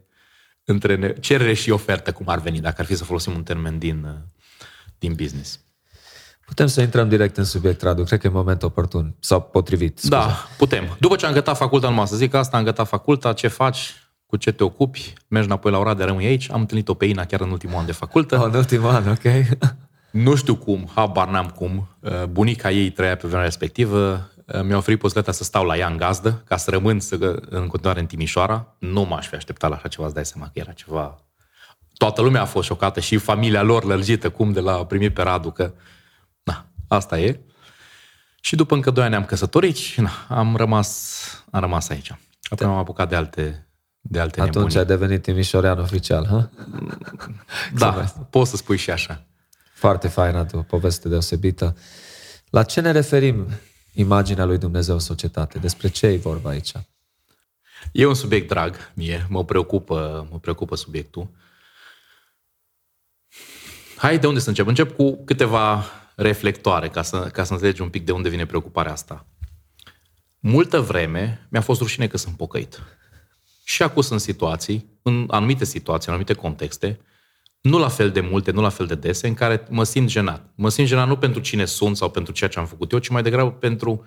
[0.64, 4.24] între cerere și ofertă, cum ar veni, dacă ar fi să folosim un termen din,
[4.98, 5.60] din business.
[6.46, 8.04] Putem să intrăm direct în subiect, Radu.
[8.04, 9.98] Cred că e moment oportun sau potrivit.
[9.98, 10.14] Scuze.
[10.14, 10.96] Da, putem.
[11.00, 13.94] După ce am gătat faculta, numai să zic asta, am gătat faculta, ce faci,
[14.26, 16.50] cu ce te ocupi, mergi înapoi la Oradea, rămâi aici.
[16.50, 18.38] Am întâlnit-o pe Ina chiar în ultimul an de facultă.
[18.38, 19.46] Oh, în ultimul an, ok.
[20.10, 21.88] nu știu cum, habar n-am cum.
[22.30, 24.30] Bunica ei trăia pe vremea respectivă.
[24.46, 28.00] Mi-a oferit posibilitatea să stau la ea în gazdă, ca să rămân să, în continuare
[28.00, 28.76] în Timișoara.
[28.78, 31.20] Nu m-aș fi așteptat la așa ceva, îți dai seama că era ceva...
[31.96, 35.50] Toată lumea a fost șocată și familia lor lărgită, cum de la primit pe Radu,
[35.50, 35.72] că
[36.88, 37.40] Asta e.
[38.40, 41.20] Și după încă doi ani am căsătorit și na, am rămas,
[41.50, 42.18] am rămas aici.
[42.42, 43.68] Apoi am apucat de alte,
[44.00, 44.78] de alte Atunci nebunii.
[44.78, 46.50] ai devenit timișorean oficial, ha?
[47.78, 47.90] Da,
[48.30, 49.26] poți să spui și așa.
[49.74, 51.76] Foarte faină tu, o poveste deosebită.
[52.50, 53.46] La ce ne referim
[53.92, 55.58] imaginea lui Dumnezeu în societate?
[55.58, 56.72] Despre ce e vorba aici?
[57.92, 61.30] E un subiect drag mie, mă preocupă, mă preocupă subiectul.
[63.96, 64.66] Hai, de unde să încep?
[64.66, 65.84] Încep cu câteva
[66.16, 69.26] reflectoare ca să, ca să înțelegi un pic de unde vine preocuparea asta.
[70.38, 72.82] Multă vreme mi-a fost rușine că sunt pocăit.
[73.64, 77.00] Și acum sunt situații, în anumite situații, în anumite contexte,
[77.60, 80.52] nu la fel de multe, nu la fel de dese, în care mă simt jenat.
[80.54, 83.08] Mă simt jenat nu pentru cine sunt sau pentru ceea ce am făcut eu, ci
[83.08, 84.06] mai degrabă pentru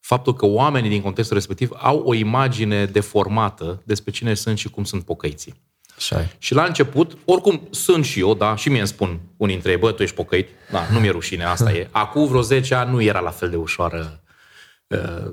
[0.00, 4.84] faptul că oamenii din contextul respectiv au o imagine deformată despre cine sunt și cum
[4.84, 5.54] sunt pocăiții.
[5.98, 6.28] Așa e.
[6.38, 9.76] Și la început, oricum sunt și eu, da, și mie îmi spun unii dintre ei,
[9.76, 11.88] bă, tu ești pocăit, da, nu mi-e rușine, asta e.
[11.90, 14.22] Acum vreo 10 ani nu era la fel de ușoară
[14.86, 15.32] uh,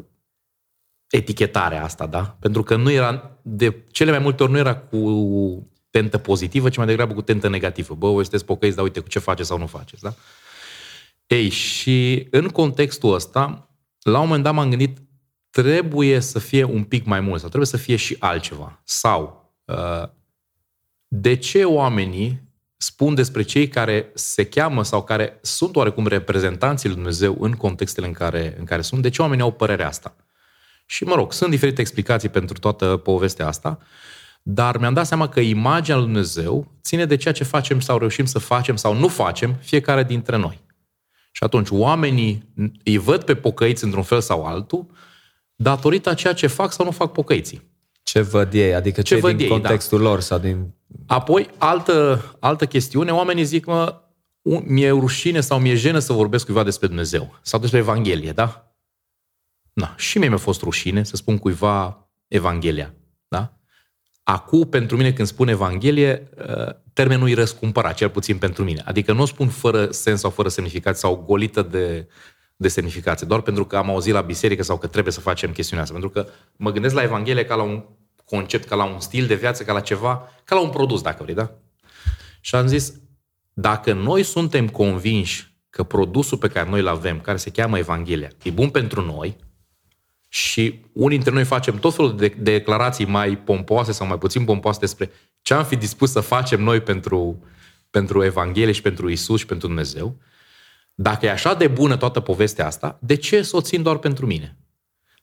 [1.09, 2.37] etichetarea asta, da?
[2.39, 6.77] Pentru că nu era, de cele mai multe ori nu era cu tentă pozitivă, ci
[6.77, 7.93] mai degrabă cu tentă negativă.
[7.93, 10.13] Bă, voi sunteți pocăiți, dar uite cu ce faceți sau nu faceți, da?
[11.27, 13.69] Ei, și în contextul ăsta,
[14.01, 14.97] la un moment dat m-am gândit,
[15.49, 18.81] trebuie să fie un pic mai mult sau trebuie să fie și altceva.
[18.83, 20.07] Sau, uh,
[21.21, 22.43] de ce oamenii
[22.77, 28.07] spun despre cei care se cheamă sau care sunt oarecum reprezentanții lui Dumnezeu în contextele
[28.07, 30.15] în care, în care sunt, de ce oamenii au părerea asta?
[30.85, 33.79] Și mă rog, sunt diferite explicații pentru toată povestea asta,
[34.41, 38.25] dar mi-am dat seama că imaginea lui Dumnezeu ține de ceea ce facem sau reușim
[38.25, 40.63] să facem sau nu facem fiecare dintre noi.
[41.31, 42.43] Și atunci oamenii
[42.83, 44.85] îi văd pe pocăiți într-un fel sau altul
[45.55, 47.61] datorită a ceea ce fac sau nu fac pocăiții.
[48.03, 49.53] Ce văd ei, adică ce, Ce văd din ei, da.
[49.53, 50.73] contextul lor sau din...
[51.07, 54.01] Apoi, altă, altă chestiune, oamenii zic, mă,
[54.41, 58.75] un- mi-e rușine sau mi-e jenă să vorbesc cuiva despre Dumnezeu sau despre Evanghelie, da?
[59.73, 62.93] Na, și mie mi-a fost rușine să spun cuiva Evanghelia,
[63.27, 63.53] da?
[64.23, 68.81] Acum, pentru mine, când spun Evanghelie, uh, termenul e răscumpărat, cel puțin pentru mine.
[68.85, 72.07] Adică nu o spun fără sens sau fără semnificație sau golită de,
[72.55, 75.83] de semnificație, doar pentru că am auzit la biserică sau că trebuie să facem chestiunea
[75.83, 75.99] asta.
[75.99, 77.83] Pentru că mă gândesc la Evanghelie ca la un
[78.25, 81.23] concept, ca la un stil de viață, ca la ceva, ca la un produs, dacă
[81.23, 81.51] vrei, da?
[82.39, 82.93] Și am zis,
[83.53, 88.29] dacă noi suntem convinși că produsul pe care noi îl avem, care se cheamă Evanghelia,
[88.43, 89.37] e bun pentru noi,
[90.35, 94.79] și unii dintre noi facem tot felul de declarații mai pompoase sau mai puțin pompoase
[94.79, 95.11] despre
[95.41, 97.43] ce am fi dispus să facem noi pentru,
[97.89, 100.17] pentru Evanghelie și pentru Isus și pentru Dumnezeu,
[100.95, 104.25] dacă e așa de bună toată povestea asta, de ce să o țin doar pentru
[104.25, 104.57] mine?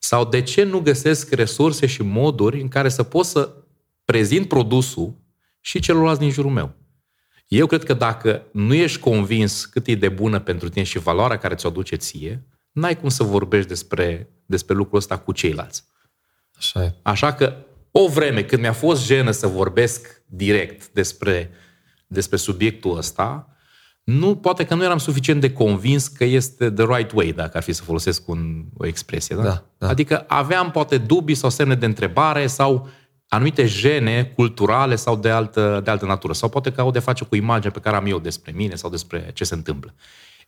[0.05, 3.55] Sau de ce nu găsesc resurse și moduri în care să pot să
[4.05, 5.15] prezint produsul
[5.61, 6.75] și celorlalți din jurul meu?
[7.49, 11.39] Eu cred că dacă nu ești convins cât e de bună pentru tine și valoarea
[11.39, 15.85] care ți-o aduce ție, n-ai cum să vorbești despre, despre lucrul ăsta cu ceilalți.
[16.57, 16.95] Așa e.
[17.03, 17.57] Așa că
[17.91, 21.51] o vreme când mi-a fost jenă să vorbesc direct despre,
[22.07, 23.52] despre subiectul ăsta,
[24.05, 27.63] nu, poate că nu eram suficient de convins că este the right way, dacă ar
[27.63, 29.37] fi să folosesc un, o expresie.
[29.37, 29.43] Da?
[29.43, 29.89] Da, da.
[29.89, 32.89] Adică aveam poate dubii sau semne de întrebare sau
[33.29, 36.33] anumite gene culturale sau de altă, de altă natură.
[36.33, 38.91] Sau poate că au de face cu imaginea pe care am eu despre mine sau
[38.91, 39.95] despre ce se întâmplă.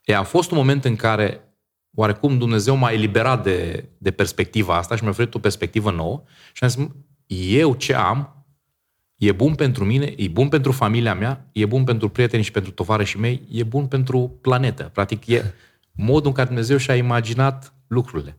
[0.05, 1.41] E, a fost un moment în care
[1.95, 6.63] oarecum Dumnezeu m-a eliberat de, de perspectiva asta și mi-a oferit o perspectivă nouă și
[6.63, 6.89] am zis, "Mă,
[7.37, 8.34] eu ce am
[9.17, 12.73] e bun pentru mine, e bun pentru familia mea, e bun pentru prietenii și pentru
[12.73, 14.91] tovarășii mei, e bun pentru planetă.
[14.93, 15.55] Practic e
[15.93, 18.39] modul în care Dumnezeu și-a imaginat lucrurile.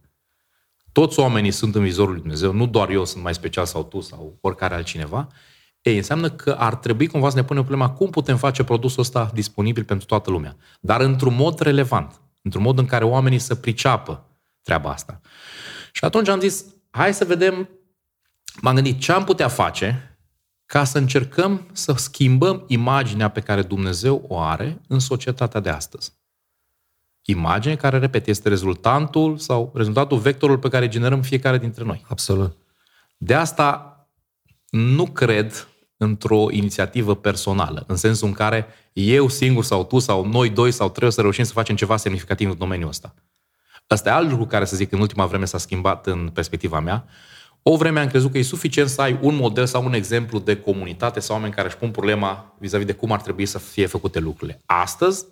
[0.92, 4.00] Toți oamenii sunt în vizorul lui Dumnezeu, nu doar eu sunt mai special sau tu
[4.00, 5.28] sau oricare altcineva.
[5.82, 9.32] Ei, înseamnă că ar trebui cumva să ne punem problema cum putem face produsul ăsta
[9.34, 10.56] disponibil pentru toată lumea.
[10.80, 14.26] Dar într-un mod relevant, într-un mod în care oamenii să priceapă
[14.62, 15.22] treaba asta.
[15.92, 17.70] Și atunci am zis, hai să vedem,
[18.62, 20.15] m-am gândit ce am putea face
[20.66, 26.14] ca să încercăm să schimbăm imaginea pe care Dumnezeu o are în societatea de astăzi.
[27.22, 32.06] Imagine care, repet, este rezultatul sau rezultatul vectorul pe care generăm fiecare dintre noi.
[32.08, 32.58] Absolut.
[33.18, 34.00] De asta
[34.70, 40.50] nu cred într-o inițiativă personală, în sensul în care eu singur sau tu sau noi
[40.50, 43.14] doi sau trei o să reușim să facem ceva semnificativ în domeniul ăsta.
[43.90, 47.06] Ăsta e alt lucru care, să zic, în ultima vreme s-a schimbat în perspectiva mea.
[47.68, 50.58] O vreme am crezut că e suficient să ai un model sau un exemplu de
[50.58, 54.20] comunitate sau oameni care își pun problema vis-a-vis de cum ar trebui să fie făcute
[54.20, 54.62] lucrurile.
[54.66, 55.26] Astăzi,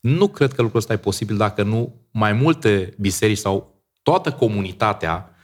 [0.00, 5.34] nu cred că lucrul ăsta e posibil dacă nu mai multe biserici sau toată comunitatea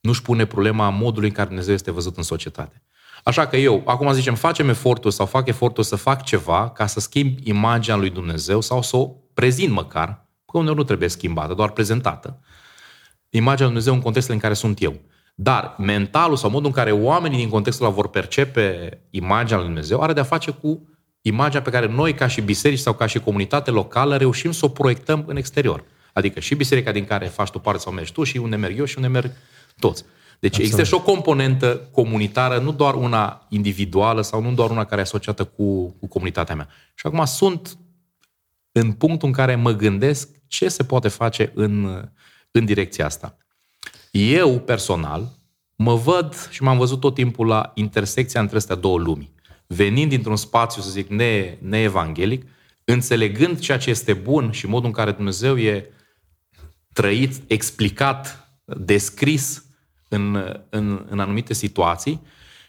[0.00, 2.82] nu-și pune problema modului în care Dumnezeu este văzut în societate.
[3.24, 7.00] Așa că eu, acum zicem, facem efortul sau fac efortul să fac ceva ca să
[7.00, 11.70] schimb imaginea lui Dumnezeu sau să o prezint măcar, că uneori nu trebuie schimbată, doar
[11.70, 12.40] prezentată.
[13.28, 15.00] Imaginea lui Dumnezeu în contextul în care sunt eu.
[15.42, 20.00] Dar mentalul sau modul în care oamenii din contextul ăla vor percepe imaginea lui Dumnezeu
[20.00, 20.88] are de-a face cu
[21.20, 24.68] imaginea pe care noi, ca și biserici sau ca și comunitate locală, reușim să o
[24.68, 25.84] proiectăm în exterior.
[26.12, 28.84] Adică și biserica din care faci tu parte sau mergi tu și unde merg eu
[28.84, 29.32] și unde merg
[29.78, 30.04] toți.
[30.40, 30.70] Deci Absolut.
[30.70, 35.04] există și o componentă comunitară, nu doar una individuală sau nu doar una care e
[35.04, 36.68] asociată cu, cu comunitatea mea.
[36.94, 37.78] Și acum sunt
[38.72, 42.04] în punctul în care mă gândesc ce se poate face în,
[42.50, 43.36] în direcția asta.
[44.10, 45.28] Eu, personal,
[45.76, 49.30] mă văd și m-am văzut tot timpul la intersecția între astea două lumi.
[49.66, 52.46] Venind dintr-un spațiu, să zic, ne, neevanghelic,
[52.84, 55.90] înțelegând ceea ce este bun și modul în care Dumnezeu e
[56.92, 59.64] trăit, explicat, descris
[60.08, 60.34] în,
[60.70, 62.20] în, în anumite situații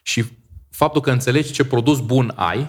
[0.01, 0.23] și
[0.69, 2.67] faptul că înțelegi ce produs bun ai,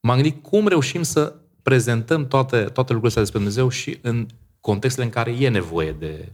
[0.00, 4.26] m-am gândit cum reușim să prezentăm toate, toate lucrurile astea despre Dumnezeu și în
[4.60, 6.32] contextele în care e nevoie de,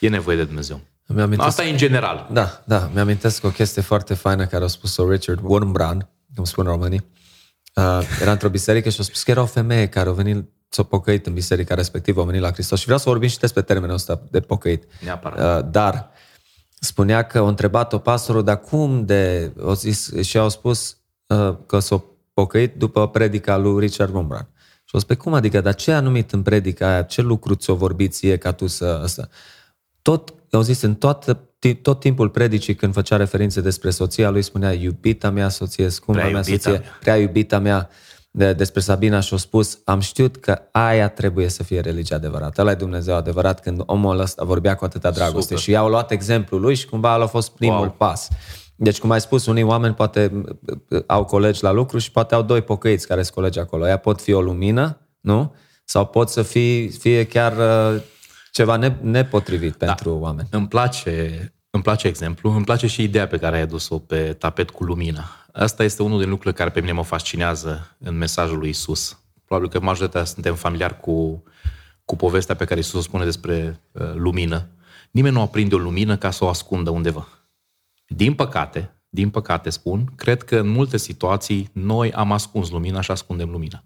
[0.00, 0.80] e nevoie de Dumnezeu.
[1.36, 2.28] Asta e în general.
[2.32, 2.90] Da, da.
[2.94, 7.06] Mi-amintesc o chestie foarte faină care a spus-o Richard Wurmbrand, cum spun românii.
[7.74, 10.82] Uh, era într-o biserică și a spus că era o femeie care a venit s-a
[10.82, 12.78] pocăit în biserica respectivă, a venit la Hristos.
[12.78, 14.84] Și vreau să vorbim și despre termenul ăsta de pocăit.
[15.00, 15.58] Neapărat.
[15.58, 16.10] Uh, dar
[16.80, 19.52] spunea că a întrebat-o pastorul, dar cum de...
[19.60, 24.48] O zis, și au spus uh, că s-a pocăit după predica lui Richard Wurmbrand.
[24.84, 28.14] Și o spus, cum adică, dar ce anumit în predica aia, ce lucru ți-o vorbit
[28.14, 29.00] ție ca tu să...
[29.02, 29.28] Asta?
[30.02, 31.48] Tot, au zis, în toată,
[31.82, 36.32] tot timpul predicii când făcea referințe despre soția lui, spunea, iubita mea soție, scumpa prea
[36.32, 36.82] mea soție, mea.
[37.00, 37.88] prea iubita mea,
[38.30, 42.60] de, despre Sabina și-a spus, am știut că aia trebuie să fie religia adevărată.
[42.60, 45.40] Ăla e Dumnezeu adevărat când omul ăsta vorbea cu atâta dragoste.
[45.40, 45.58] Super.
[45.58, 47.94] Și i-au luat exemplul lui și cumva a fost primul wow.
[47.98, 48.28] pas.
[48.76, 50.42] Deci, cum ai spus, unii oameni poate
[51.06, 53.86] au colegi la lucru și poate au doi pocăiți care sunt colegi acolo.
[53.86, 55.54] Ea pot fi o lumină, nu?
[55.84, 58.02] Sau pot să fie, fie chiar uh,
[58.56, 59.86] ceva ne, nepotrivit da.
[59.86, 60.48] pentru oameni.
[60.50, 64.70] Îmi place, îmi place exemplu, îmi place și ideea pe care ai adus-o pe tapet
[64.70, 65.24] cu lumina.
[65.52, 69.18] Asta este unul din lucrurile care pe mine mă fascinează în mesajul lui Isus.
[69.44, 71.42] Probabil că majoritatea suntem familiari cu,
[72.04, 74.68] cu povestea pe care Isus o spune despre uh, lumină.
[75.10, 77.28] Nimeni nu aprinde o lumină ca să o ascundă undeva.
[78.06, 83.10] Din păcate, din păcate spun, cred că în multe situații noi am ascuns lumina și
[83.10, 83.84] ascundem lumina.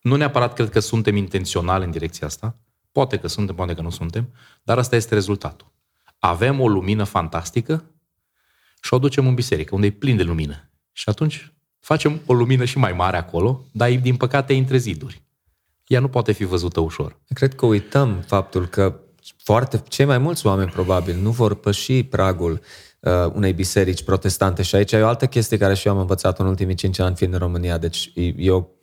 [0.00, 2.56] Nu neapărat cred că suntem intenționali în direcția asta,
[2.98, 4.32] poate că suntem, poate că nu suntem,
[4.62, 5.72] dar asta este rezultatul.
[6.18, 7.84] Avem o lumină fantastică
[8.82, 10.70] și o ducem în biserică, unde e plin de lumină.
[10.92, 15.22] Și atunci facem o lumină și mai mare acolo, dar din păcate între ziduri.
[15.86, 17.20] Ea nu poate fi văzută ușor.
[17.34, 19.00] Cred că uităm faptul că
[19.36, 22.60] foarte, cei mai mulți oameni probabil nu vor păși pragul
[23.00, 26.38] uh, unei biserici protestante și aici e o altă chestie care și eu am învățat
[26.38, 27.78] în ultimii cinci ani fiind în România.
[27.78, 28.77] Deci eu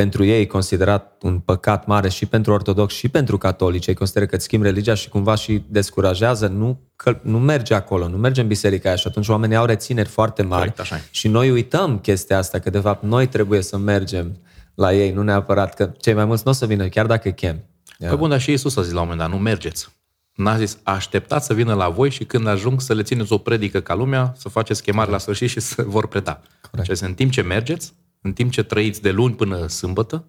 [0.00, 3.86] pentru ei considerat un păcat mare și pentru ortodoxi și pentru catolici.
[3.86, 8.08] Ei consideră că îți schimbi religia și cumva și descurajează, nu, că, nu merge acolo,
[8.08, 11.00] nu merge în biserica aia și atunci oamenii au rețineri foarte mari Correct, așa.
[11.10, 14.36] și noi uităm chestia asta, că de fapt noi trebuie să mergem
[14.74, 17.64] la ei, nu neapărat că cei mai mulți nu o să vină, chiar dacă chem.
[17.98, 19.88] Păi bun, dar și Iisus a zis la un moment dat, nu mergeți.
[20.34, 23.80] N-a zis, așteptați să vină la voi și când ajung să le țineți o predică
[23.80, 26.40] ca lumea, să faceți chemare la sfârșit și să vor preda.
[26.70, 27.00] Corect.
[27.00, 30.28] în timp ce mergeți, în timp ce trăiți de luni până sâmbătă,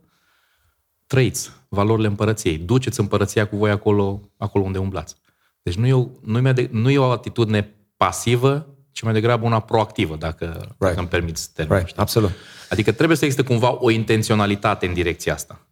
[1.07, 2.57] trăiți valorile împărăției.
[2.57, 5.15] Duceți împărăția cu voi acolo, acolo unde umblați.
[5.61, 9.45] Deci nu e, o, nu, e de, nu e o atitudine pasivă, ci mai degrabă
[9.45, 10.77] una proactivă, dacă, right.
[10.77, 11.83] dacă îmi permiți termenul.
[11.83, 11.99] Right.
[11.99, 12.31] Absolut.
[12.69, 15.67] Adică trebuie să existe cumva o intenționalitate în direcția asta.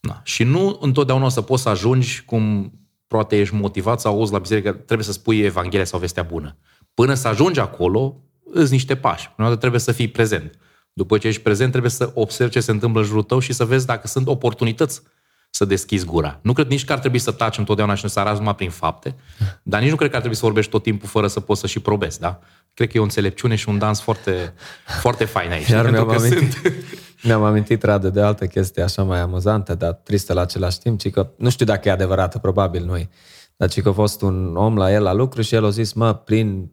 [0.00, 0.20] Da.
[0.24, 2.72] Și nu întotdeauna o să poți să ajungi cum
[3.06, 6.56] poate ești motivat sau auzi la biserică, trebuie să spui Evanghelia sau vestea bună.
[6.94, 9.30] Până să ajungi acolo, îți niște pași.
[9.30, 10.58] Până trebuie să fii prezent.
[10.98, 13.64] După ce ești prezent, trebuie să observi ce se întâmplă în jurul tău și să
[13.64, 15.02] vezi dacă sunt oportunități
[15.50, 16.38] să deschizi gura.
[16.42, 19.14] Nu cred nici că ar trebui să taci întotdeauna și să arăți numai prin fapte,
[19.62, 21.66] dar nici nu cred că ar trebui să vorbești tot timpul fără să poți să
[21.66, 22.38] și probezi, da?
[22.74, 24.54] Cred că e o înțelepciune și un dans foarte,
[25.00, 25.68] foarte fain aici.
[25.68, 26.74] Iar mi-am amintit, sunt...
[27.24, 31.10] mi-am amintit, Radu, de altă chestie așa mai amuzantă, dar tristă la același timp, ci
[31.10, 33.08] că nu știu dacă e adevărată, probabil nu
[33.56, 35.92] dar ci că a fost un om la el la lucru și el a zis,
[35.92, 36.70] mă, prin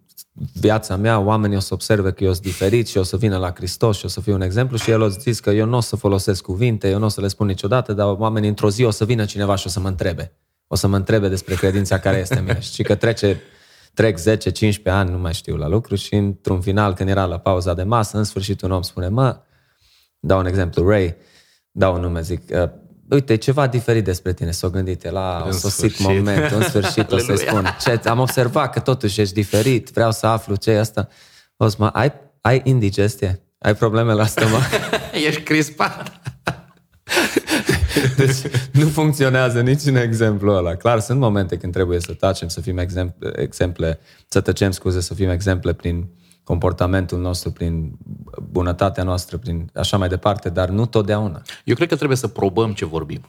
[0.54, 3.54] viața mea, oamenii o să observe că eu sunt diferit și o să vină la
[3.56, 5.80] Hristos și o să fiu un exemplu și el o zis că eu nu o
[5.80, 8.92] să folosesc cuvinte, eu nu o să le spun niciodată, dar oamenii într-o zi o
[8.92, 10.32] să vină cineva și o să mă întrebe.
[10.68, 12.60] O să mă întrebe despre credința care este mea.
[12.60, 13.42] și că trece,
[13.94, 14.22] trec 10-15
[14.84, 18.18] ani, nu mai știu, la lucru și într-un final, când era la pauza de masă,
[18.18, 19.42] în sfârșit un om spune, mă,
[20.20, 21.16] dau un exemplu, Ray,
[21.72, 22.42] dau un nume, zic,
[23.10, 27.36] uite, ceva diferit despre tine, s-o gândit, la un sosit moment, în sfârșit o să
[27.36, 27.78] spun.
[27.82, 31.08] Ce, am observat că totuși ești diferit, vreau să aflu ce e asta.
[31.58, 33.42] O să mă, ai, ai indigestie?
[33.58, 34.70] Ai probleme la stomac?
[35.28, 36.22] ești crispat.
[38.18, 38.38] deci
[38.72, 40.76] nu funcționează niciun exemplu ăla.
[40.76, 45.14] Clar, sunt momente când trebuie să tacem, să fim exemple, exemple să tăcem, scuze, să
[45.14, 46.08] fim exemple prin
[46.46, 47.98] comportamentul nostru, prin
[48.52, 51.42] bunătatea noastră, prin așa mai departe, dar nu totdeauna.
[51.64, 53.22] Eu cred că trebuie să probăm ce vorbim.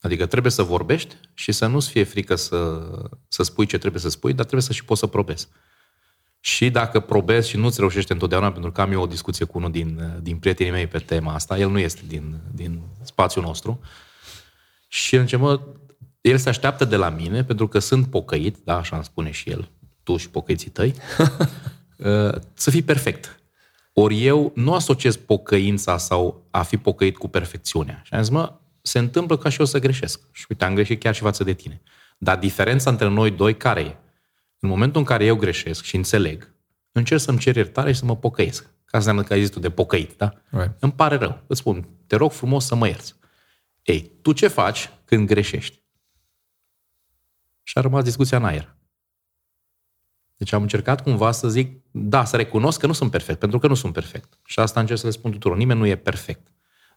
[0.00, 2.80] Adică trebuie să vorbești și să nu-ți fie frică să,
[3.28, 5.48] să spui ce trebuie să spui, dar trebuie să și poți să probezi.
[6.40, 9.70] Și dacă probezi și nu-ți reușește întotdeauna, pentru că am eu o discuție cu unul
[9.70, 13.80] din, din prietenii mei pe tema asta, el nu este din, din spațiul nostru,
[14.88, 15.60] și el mă,
[16.20, 19.50] el se așteaptă de la mine, pentru că sunt pocăit, da, așa îmi spune și
[19.50, 19.70] el,
[20.02, 21.26] tu și pocăiții tăi, uh,
[22.54, 23.40] să fii perfect.
[23.92, 28.00] Ori eu nu asociez pocăința sau a fi pocăit cu perfecțiunea.
[28.04, 30.20] Și am zis, mă, se întâmplă ca și eu să greșesc.
[30.32, 31.82] Și uite, am greșit chiar și față de tine.
[32.18, 33.96] Dar diferența între noi doi care e?
[34.58, 36.54] În momentul în care eu greșesc și înțeleg,
[36.92, 38.70] încerc să-mi cer iertare și să mă pocăiesc.
[38.84, 40.32] Ca înseamnă că ai zis tu de pocăit, da?
[40.50, 40.82] Right.
[40.82, 41.42] Îmi pare rău.
[41.46, 43.14] Îți spun, te rog frumos să mă ierți.
[43.82, 45.82] Ei, tu ce faci când greșești?
[47.62, 48.76] Și a rămas discuția în aer.
[50.38, 53.66] Deci am încercat cumva să zic, da, să recunosc că nu sunt perfect, pentru că
[53.66, 54.38] nu sunt perfect.
[54.44, 55.56] Și asta încerc să le spun tuturor.
[55.56, 56.48] Nimeni nu e perfect.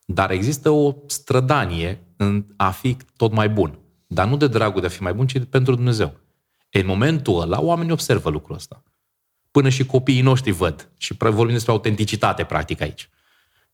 [0.05, 3.79] Dar există o strădanie în a fi tot mai bun.
[4.07, 6.19] Dar nu de dragul de a fi mai bun, ci pentru Dumnezeu.
[6.69, 8.83] E, în momentul ăla, oamenii observă lucrul ăsta.
[9.51, 10.89] Până și copiii noștri văd.
[10.97, 13.09] Și vorbim despre autenticitate, practic, aici.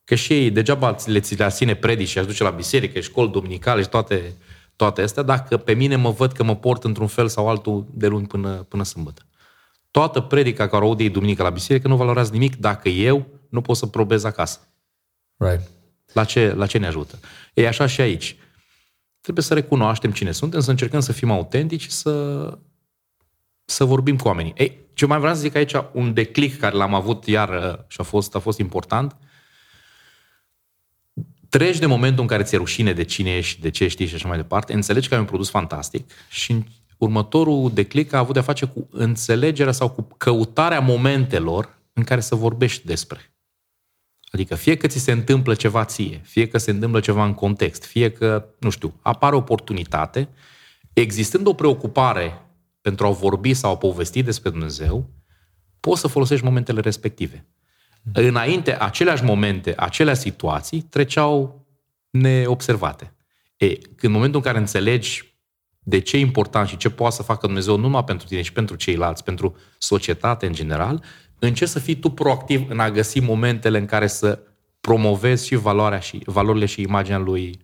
[0.03, 3.31] Că și ei, degeaba le ți le ține predici și aș duce la biserică, școli
[3.31, 4.33] duminicale și toate,
[4.75, 8.07] toate astea, dacă pe mine mă văd că mă port într-un fel sau altul de
[8.07, 9.26] luni până, până sâmbătă.
[9.97, 13.61] Toată predica care o aud ei duminică la biserică nu valorează nimic dacă eu nu
[13.61, 14.59] pot să probez acasă.
[15.37, 15.69] Right.
[16.13, 17.19] La ce, la ce ne ajută?
[17.53, 18.35] E așa și aici.
[19.21, 22.57] Trebuie să recunoaștem cine suntem, să încercăm să fim autentici și să,
[23.65, 24.53] să vorbim cu oamenii.
[24.57, 27.97] Ei, ce mai vreau să zic aici, un declic care l-am avut iar uh, și
[27.99, 29.15] a fost, a fost important,
[31.49, 34.27] treci de momentul în care ți-e rușine de cine ești, de ce știi și așa
[34.27, 36.63] mai departe, înțelegi că ai un produs fantastic și
[36.97, 42.35] următorul declic a avut de-a face cu înțelegerea sau cu căutarea momentelor în care să
[42.35, 43.19] vorbești despre.
[44.31, 47.83] Adică fie că ți se întâmplă ceva ție, fie că se întâmplă ceva în context,
[47.85, 50.29] fie că, nu știu, apare o oportunitate,
[50.93, 52.41] existând o preocupare
[52.81, 55.09] pentru a vorbi sau a povesti despre Dumnezeu,
[55.79, 57.45] poți să folosești momentele respective.
[58.13, 61.65] Înainte, aceleași momente, aceleași situații treceau
[62.09, 63.13] neobservate.
[63.57, 65.36] E, în momentul în care înțelegi
[65.89, 68.49] de ce e important și ce poate să facă Dumnezeu nu numai pentru tine, ci
[68.49, 71.03] pentru ceilalți, pentru societate în general,
[71.39, 74.39] încerci să fii tu proactiv în a găsi momentele în care să
[74.81, 77.59] promovezi și valoarea și valorile și imaginea lui,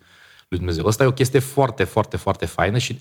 [0.48, 0.86] lui Dumnezeu.
[0.86, 3.00] Asta e o chestie foarte, foarte, foarte faină și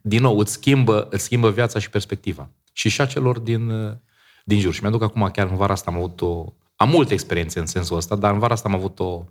[0.00, 2.48] din nou îți schimbă, îți schimbă viața și perspectiva.
[2.72, 3.72] Și și a celor din,
[4.44, 4.72] din jur.
[4.72, 6.52] Și mi-aduc acum chiar în vara asta am avut o...
[6.76, 9.24] Am multe experiențe în sensul ăsta, dar în vara asta am avut o,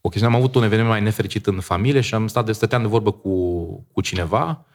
[0.00, 0.34] o chestiune.
[0.34, 3.12] Am avut un eveniment mai nefericit în familie și am stat de stăteam de vorbă
[3.12, 4.66] cu, cu cineva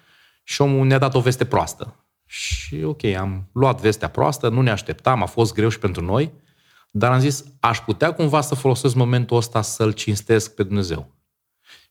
[0.44, 2.06] și omul ne-a dat o veste proastă.
[2.26, 6.32] Și ok, am luat vestea proastă, nu ne așteptam, a fost greu și pentru noi,
[6.92, 11.16] dar am zis, aș putea cumva să folosesc momentul ăsta să-L cinstesc pe Dumnezeu.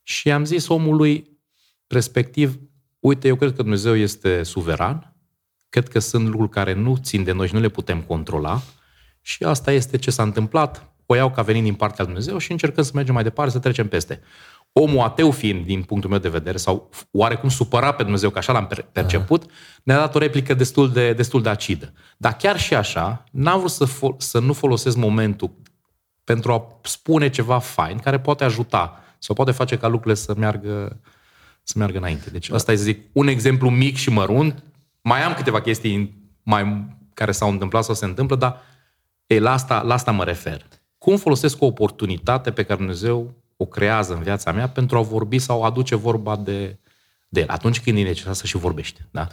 [0.02, 1.38] Și am zis omului
[1.86, 2.58] respectiv,
[2.98, 5.14] uite, eu cred că Dumnezeu este suveran,
[5.68, 8.62] cred că sunt lucruri care nu țin de noi și nu le putem controla
[9.20, 12.50] și asta este ce s-a întâmplat, o iau ca venind din partea lui Dumnezeu și
[12.50, 14.20] încercăm să mergem mai departe, să trecem peste
[14.72, 18.52] omul ateu fiind, din punctul meu de vedere, sau oarecum supărat pe Dumnezeu, că așa
[18.52, 19.50] l-am perceput,
[19.82, 21.92] ne-a dat o replică destul de, destul de acidă.
[22.16, 25.50] Dar chiar și așa, n-am vrut să, fol- să nu folosesc momentul
[26.24, 31.00] pentru a spune ceva fain care poate ajuta sau poate face ca lucrurile să meargă,
[31.62, 32.30] să meargă înainte.
[32.30, 34.64] Deci ăsta e, să zic, un exemplu mic și mărunt.
[35.02, 38.60] Mai am câteva chestii mai, care s-au întâmplat sau se întâmplă, dar
[39.26, 40.66] ei, la, asta, la asta mă refer.
[41.00, 45.38] Cum folosesc o oportunitate pe care Dumnezeu o creează în viața mea pentru a vorbi
[45.38, 46.78] sau a aduce vorba de,
[47.28, 47.48] de el.
[47.48, 49.08] Atunci când e necesar să și vorbește.
[49.10, 49.28] Da?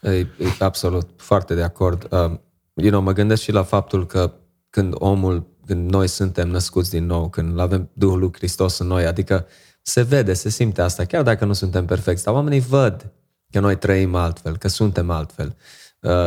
[0.00, 0.26] E, e
[0.58, 2.08] absolut, foarte de acord.
[2.10, 2.38] Uh,
[2.74, 4.32] you know, mă gândesc și la faptul că
[4.70, 9.06] când omul, când noi suntem născuți din nou, când avem Duhul lui Hristos în noi,
[9.06, 9.46] adică
[9.82, 13.12] se vede, se simte asta, chiar dacă nu suntem perfecți, dar oamenii văd
[13.50, 15.46] că noi trăim altfel, că suntem altfel.
[15.46, 15.81] Uh,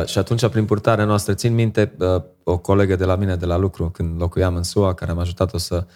[0.06, 3.56] și atunci, prin purtarea noastră, țin minte uh, o colegă de la mine de la
[3.56, 5.86] lucru, când locuiam în SUA, care am ajutat-o să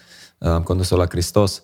[0.41, 1.63] Uh, am condus-o la Hristos.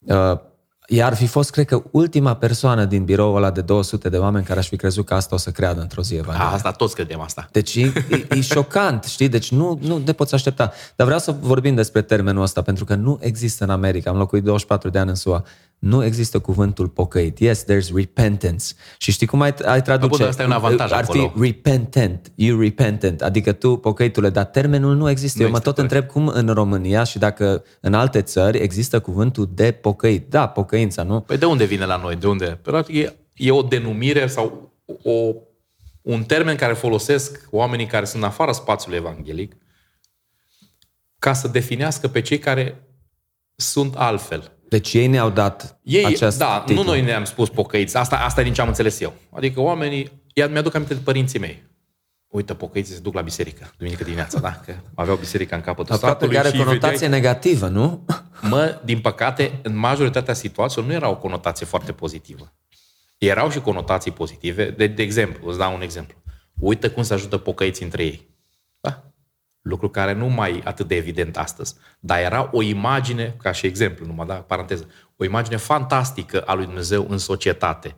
[0.00, 0.38] Uh,
[0.86, 4.44] ea ar fi fost, cred că, ultima persoană din biroul ăla de 200 de oameni
[4.44, 6.50] care aș fi crezut că asta o să creadă într-o zi Evanghelia.
[6.50, 7.48] Asta toți credem asta.
[7.52, 9.28] Deci e, e, e șocant, știi?
[9.28, 10.72] Deci nu, nu te poți aștepta.
[10.96, 14.10] Dar vreau să vorbim despre termenul ăsta, pentru că nu există în America.
[14.10, 15.44] Am locuit 24 de ani în SUA
[15.78, 17.38] nu există cuvântul pocăit.
[17.38, 18.64] Yes, there's repentance.
[18.98, 20.24] Și știi cum ai, ai traduce?
[20.24, 21.32] Asta e un avantaj Ar acolo.
[21.34, 25.38] fi repentant, you repentant, adică tu pocăitule, dar termenul nu există.
[25.38, 25.92] Nu Eu mă tot corect.
[25.92, 30.30] întreb cum în România și dacă în alte țări există cuvântul de pocăit.
[30.30, 30.46] Da,
[30.76, 31.20] pocăința, nu?
[31.20, 32.16] Păi de unde vine la noi?
[32.16, 32.58] De unde?
[32.62, 34.72] Practic e, e o denumire sau
[35.02, 35.34] o,
[36.02, 39.56] un termen care folosesc oamenii care sunt în afara spațiului evanghelic
[41.18, 42.88] ca să definească pe cei care
[43.56, 46.82] sunt altfel Deci ei ne-au dat Ei, acest da, titlu.
[46.82, 47.96] nu noi ne-am spus pocăiți.
[47.96, 49.12] Asta, asta e din ce am înțeles eu.
[49.30, 51.62] Adică oamenii, iar mi-aduc aminte de părinții mei.
[52.28, 54.60] Uite, pocăiții se duc la biserică, duminică dimineața, da?
[54.64, 58.04] Că aveau biserica în capătul Aproape satului că are și îi conotație vedeai- negativă, nu?
[58.40, 62.52] Mă, din păcate, în majoritatea situațiilor nu era o conotație foarte pozitivă.
[63.18, 64.70] Erau și conotații pozitive.
[64.70, 66.22] De, de exemplu, îți dau un exemplu.
[66.54, 68.28] Uite cum se ajută pocăiții între ei.
[68.80, 69.04] Da?
[69.62, 71.74] Lucru care nu mai e atât de evident astăzi.
[72.00, 76.64] Dar era o imagine, ca și exemplu, numai, da, paranteză, o imagine fantastică a lui
[76.64, 77.96] Dumnezeu în societate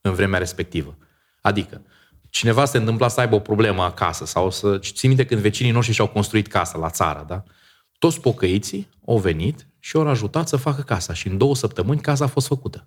[0.00, 0.96] în vremea respectivă.
[1.40, 1.82] Adică,
[2.30, 4.78] cineva se întâmpla să aibă o problemă acasă sau să...
[4.78, 7.42] Ții minte când vecinii noștri și-au construit casa la țară, da?
[7.98, 12.24] Toți pocăiții au venit și au ajutat să facă casa și în două săptămâni casa
[12.24, 12.86] a fost făcută.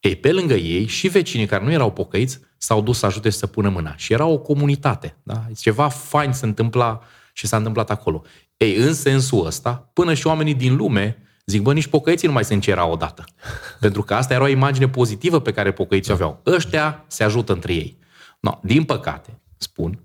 [0.00, 3.46] Ei, pe lângă ei, și vecinii care nu erau pocăiți s-au dus să ajute să
[3.46, 3.96] pună mâna.
[3.96, 5.16] Și era o comunitate.
[5.22, 5.46] Da?
[5.58, 7.00] Ceva fain se întâmpla
[7.32, 8.22] și s-a întâmplat acolo.
[8.56, 12.44] Ei, în sensul ăsta, până și oamenii din lume zic, bă, nici pocăiții nu mai
[12.44, 13.24] se încera odată.
[13.80, 16.40] Pentru că asta era o imagine pozitivă pe care pocăiții o aveau.
[16.46, 17.97] Ăștia se ajută între ei.
[18.40, 20.02] No, din păcate, spun,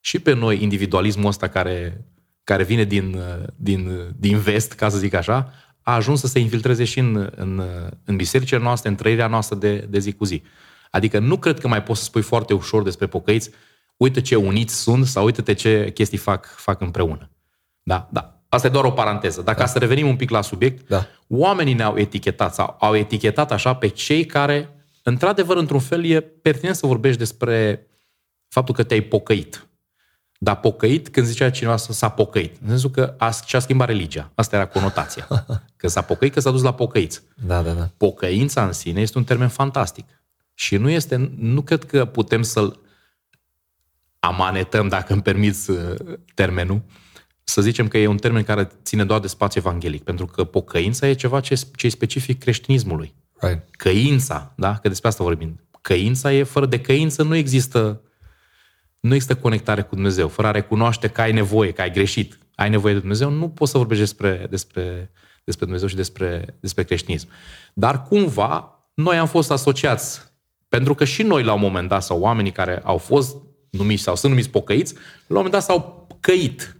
[0.00, 2.04] și pe noi individualismul ăsta care,
[2.44, 3.18] care vine din,
[3.56, 7.62] din, din vest, ca să zic așa, a ajuns să se infiltreze și în, în,
[8.04, 10.42] în bisericile noastre, în trăirea noastră de, de zi cu zi.
[10.90, 13.50] Adică nu cred că mai poți să spui foarte ușor despre pocăiți,
[13.96, 17.30] uite ce uniți sunt sau uite-te ce chestii fac, fac împreună.
[17.82, 18.42] Da, da.
[18.48, 19.42] Asta e doar o paranteză.
[19.42, 19.66] Dacă da.
[19.66, 21.06] să revenim un pic la subiect, Da.
[21.28, 24.73] oamenii ne-au etichetat sau au etichetat așa pe cei care,
[25.06, 27.86] într-adevăr, într-un fel, e pertinent să vorbești despre
[28.48, 29.68] faptul că te-ai pocăit.
[30.38, 34.30] Dar pocăit, când zicea cineva să s-a pocăit, în sensul că a, și-a schimbat religia.
[34.34, 35.28] Asta era conotația.
[35.76, 37.22] Că s-a pocăit, că s-a dus la pocăiți.
[37.46, 37.90] Da, da, da.
[37.96, 40.04] Pocăința în sine este un termen fantastic.
[40.54, 42.80] Și nu este, nu cred că putem să-l
[44.18, 45.94] amanetăm, dacă îmi permiți uh,
[46.34, 46.82] termenul,
[47.44, 51.08] să zicem că e un termen care ține doar de spațiu evanghelic, pentru că pocăința
[51.08, 53.14] e ceva ce, ce e specific creștinismului.
[53.40, 53.74] Right.
[53.76, 54.78] Căința, da?
[54.78, 55.60] Că despre asta vorbim.
[55.80, 58.00] Căința e, fără de căință nu există
[59.00, 60.28] nu există conectare cu Dumnezeu.
[60.28, 63.70] Fără a recunoaște că ai nevoie, că ai greșit, ai nevoie de Dumnezeu, nu poți
[63.70, 65.10] să vorbești despre, despre,
[65.44, 67.28] despre Dumnezeu și despre, despre creștinism.
[67.74, 70.20] Dar cumva, noi am fost asociați,
[70.68, 73.36] pentru că și noi la un moment dat, sau oamenii care au fost
[73.70, 76.76] numiți sau sunt numiți pocăiți, la un moment dat s-au căit.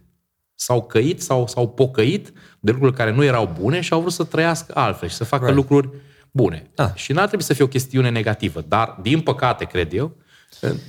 [0.55, 4.23] S-au căit sau s-au pocăit de lucruri care nu erau bune și au vrut să
[4.23, 5.57] trăiască altfel și să facă Right.
[5.57, 5.89] lucruri
[6.35, 6.71] bune.
[6.75, 6.89] Ah.
[6.93, 10.15] Și n-ar trebui să fie o chestiune negativă, dar, din păcate, cred eu,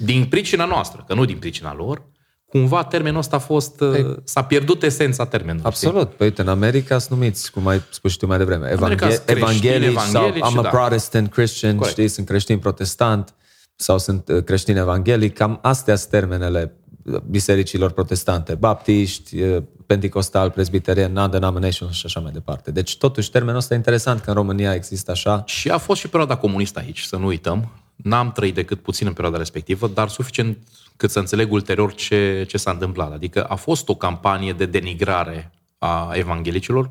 [0.03, 2.03] din pricina noastră, că nu din pricina lor,
[2.49, 5.73] cumva termenul ăsta a fost, uh, s-a pierdut esența termenului.
[5.73, 5.87] știi?
[5.89, 6.15] Absolut.
[6.15, 9.15] Păi uite, în America sunt numiți, cum ai spus și tu mai devreme, America evanghe-
[9.15, 10.69] sunt creștini, evanghelici sau evanghelici, I'm a da.
[10.69, 11.93] Protestant Christian, Corect.
[11.97, 13.35] știi, sunt creștin protestant
[13.77, 16.75] sau sunt uh, creștin evanghelic, cam astea sunt termenele
[17.05, 22.71] uh, bisericilor protestante, baptiști, uh, pentecostal, presbiterian, non-denominational și așa mai departe.
[22.71, 25.43] Deci totuși termenul ăsta e interesant că în România există așa.
[25.47, 27.71] Și a fost și perioada comunistă aici, să nu uităm.
[27.97, 30.59] N-am trăit decât puțin în perioada respectivă, dar suficient
[30.97, 33.13] cât să înțeleg ulterior ce, ce s-a întâmplat.
[33.13, 36.91] Adică a fost o campanie de denigrare a evanghelicilor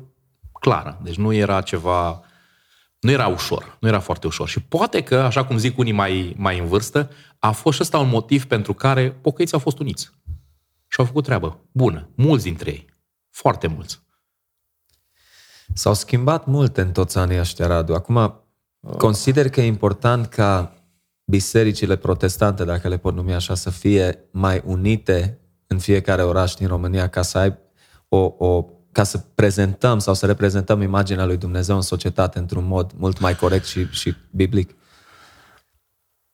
[0.60, 1.00] clară.
[1.02, 2.20] Deci nu era ceva...
[3.00, 4.48] Nu era ușor, nu era foarte ușor.
[4.48, 7.98] Și poate că, așa cum zic unii mai, mai în vârstă, a fost și ăsta
[7.98, 10.10] un motiv pentru care pocăiții au fost uniți.
[10.96, 12.08] Și au făcut treabă bună.
[12.14, 12.86] Mulți dintre ei.
[13.30, 14.00] Foarte mulți.
[15.74, 17.94] S-au schimbat multe în toți anii ăștia, Radu.
[17.94, 18.44] Acum,
[18.98, 20.74] consider că e important ca
[21.24, 26.66] bisericile protestante, dacă le pot numi așa, să fie mai unite în fiecare oraș din
[26.66, 27.58] România ca să ai
[28.08, 32.92] o, o ca să prezentăm sau să reprezentăm imaginea lui Dumnezeu în societate într-un mod
[32.92, 34.74] mult mai corect și, și biblic.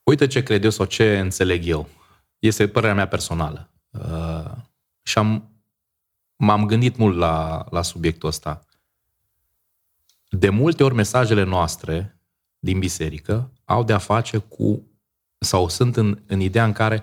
[0.02, 1.88] Uite ce cred eu sau ce înțeleg eu.
[2.38, 3.66] Este părerea mea personală.
[3.92, 4.50] Uh,
[5.02, 5.50] și am,
[6.36, 8.64] m-am gândit mult la, la subiectul ăsta.
[10.28, 12.20] De multe ori mesajele noastre
[12.58, 14.86] din biserică au de a face cu,
[15.38, 17.02] sau sunt în, în ideea în care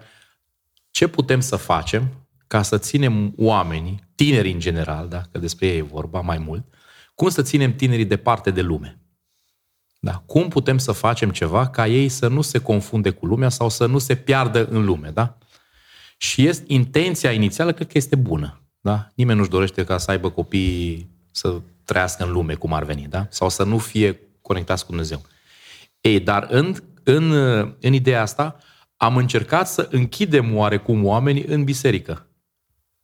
[0.92, 2.10] ce putem să facem
[2.48, 6.64] ca să ținem oamenii, tinerii în general, da, că despre ei e vorba mai mult,
[7.16, 9.00] cum să ținem tinerii departe de lume.
[10.00, 10.24] Da.
[10.26, 13.86] Cum putem să facem ceva ca ei să nu se confunde cu lumea sau să
[13.86, 15.38] nu se piardă în lume, da?
[16.22, 19.08] Și este, intenția inițială cred că este bună, da?
[19.16, 23.28] Nimeni nu-și dorește ca să aibă copii să trăiască în lume, cum ar veni, da?
[23.30, 25.22] Sau să nu fie conectați cu Dumnezeu.
[26.02, 27.32] Ei, dar în, în,
[27.80, 28.58] în ideea asta
[28.98, 32.28] am încercat să închidem oarecum oamenii în biserică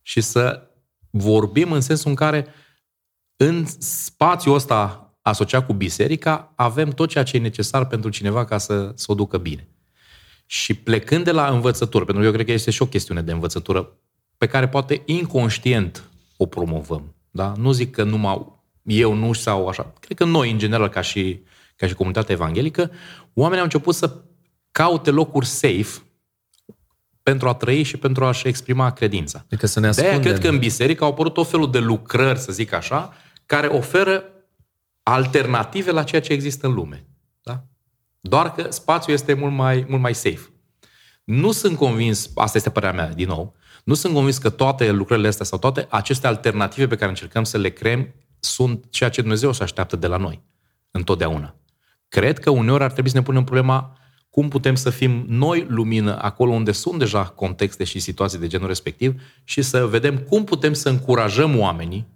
[0.02, 0.70] și să
[1.10, 2.46] vorbim în sensul în care
[3.36, 8.58] în spațiul ăsta asociat cu biserica, avem tot ceea ce e necesar pentru cineva ca
[8.58, 9.68] să, să o ducă bine.
[10.46, 13.32] Și plecând de la învățătură, pentru că eu cred că este și o chestiune de
[13.32, 13.96] învățătură
[14.38, 17.14] pe care poate inconștient o promovăm.
[17.30, 17.52] Da?
[17.56, 19.92] Nu zic că numai eu nu sau așa.
[20.00, 21.42] Cred că noi, în general, ca și,
[21.76, 22.90] ca și comunitatea evanghelică,
[23.34, 24.20] oamenii au început să
[24.72, 26.00] caute locuri safe
[27.22, 29.42] pentru a trăi și pentru a-și exprima credința.
[29.46, 32.52] Adică să ne De-aia cred că în biserică au apărut tot felul de lucrări, să
[32.52, 33.14] zic așa,
[33.46, 34.24] care oferă
[35.02, 37.06] alternative la ceea ce există în lume.
[38.28, 38.36] Da?
[38.36, 40.50] Doar că spațiul este mult mai, mult mai safe.
[41.24, 43.54] Nu sunt convins, asta este părerea mea, din nou,
[43.84, 47.58] nu sunt convins că toate lucrările astea sau toate aceste alternative pe care încercăm să
[47.58, 50.42] le creăm sunt ceea ce Dumnezeu se așteaptă de la noi.
[50.90, 51.54] Întotdeauna.
[52.08, 53.98] Cred că uneori ar trebui să ne punem problema
[54.30, 58.66] cum putem să fim noi lumină acolo unde sunt deja contexte și situații de genul
[58.66, 62.06] respectiv și să vedem cum putem să încurajăm oamenii,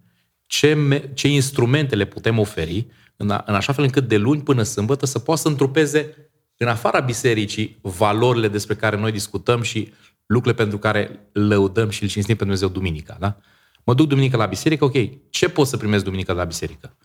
[0.46, 2.86] ce, me- ce instrumente le putem oferi,
[3.20, 6.68] în, a, în așa fel încât de luni până sâmbătă să poată să întrupeze în
[6.68, 9.92] afara bisericii valorile despre care noi discutăm și
[10.26, 13.16] lucrurile pentru care lăudăm și îl cinstim pe Dumnezeu duminica.
[13.20, 13.36] Da?
[13.84, 14.94] Mă duc duminică la biserică, ok,
[15.30, 16.96] ce pot să primesc duminică la biserică?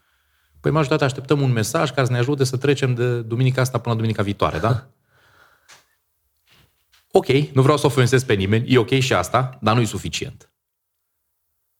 [0.60, 3.90] Păi majoritatea așteptăm un mesaj care să ne ajute să trecem de duminica asta până
[3.90, 4.90] la duminica viitoare, da?
[7.12, 10.50] Ok, nu vreau să ofensez pe nimeni, e ok și asta, dar nu e suficient.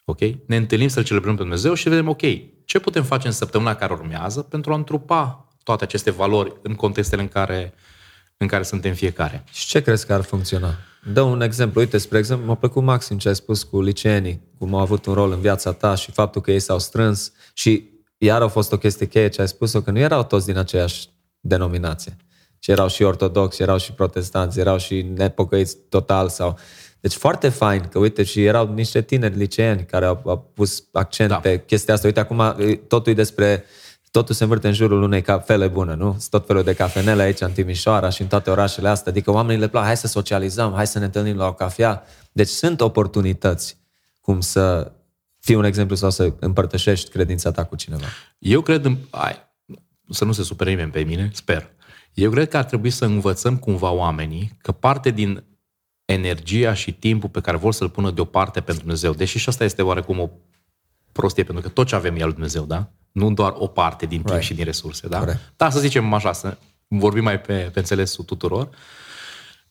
[0.06, 0.20] Ok?
[0.46, 2.22] Ne întâlnim să-L celebrăm pe Dumnezeu și vedem, ok,
[2.66, 7.22] ce putem face în săptămâna care urmează pentru a întrupa toate aceste valori în contextele
[7.22, 7.74] în care,
[8.38, 9.44] în care suntem fiecare.
[9.52, 10.76] Și ce crezi că ar funcționa?
[11.14, 11.80] Dă un exemplu.
[11.80, 15.14] Uite, spre exemplu, m-a plăcut maxim ce ai spus cu liceenii, cum au avut un
[15.14, 18.78] rol în viața ta și faptul că ei s-au strâns și iar a fost o
[18.78, 22.18] chestie cheie ce ai spus-o, că nu erau toți din aceeași denominație.
[22.60, 26.58] Și erau și ortodoxi, erau și protestanți, erau și nepocăiți total sau...
[27.06, 31.30] Deci foarte fain că, uite, și erau niște tineri liceeni care au, au pus accent
[31.30, 31.36] da.
[31.40, 32.08] pe chestia asta.
[32.08, 32.56] Uite, acum
[32.88, 33.64] totul e despre
[34.12, 36.10] totul se învârte în jurul unei cafele bună, nu?
[36.10, 39.12] Sunt tot felul de cafenele aici în Timișoara și în toate orașele astea.
[39.12, 42.04] Adică oamenii le plac, hai să socializăm, hai să ne întâlnim la o cafea.
[42.32, 43.78] Deci sunt oportunități
[44.22, 44.92] cum să
[45.40, 48.06] fii un exemplu sau să împărtășești credința ta cu cineva.
[48.38, 49.36] Eu cred, în, ai,
[50.10, 51.70] să nu se supere nimeni pe mine, sper.
[52.14, 55.44] Eu cred că ar trebui să învățăm cumva oamenii că parte din
[56.06, 59.82] energia și timpul pe care vor să-l pună deoparte pentru Dumnezeu, deși și asta este
[59.82, 60.30] oarecum o
[61.12, 62.92] prostie, pentru că tot ce avem e al Dumnezeu, da?
[63.12, 64.44] Nu doar o parte din timp right.
[64.44, 65.20] și din resurse, da?
[65.20, 65.54] Correct.
[65.56, 68.70] Da, să zicem așa, să vorbim mai pe, pe înțelesul tuturor.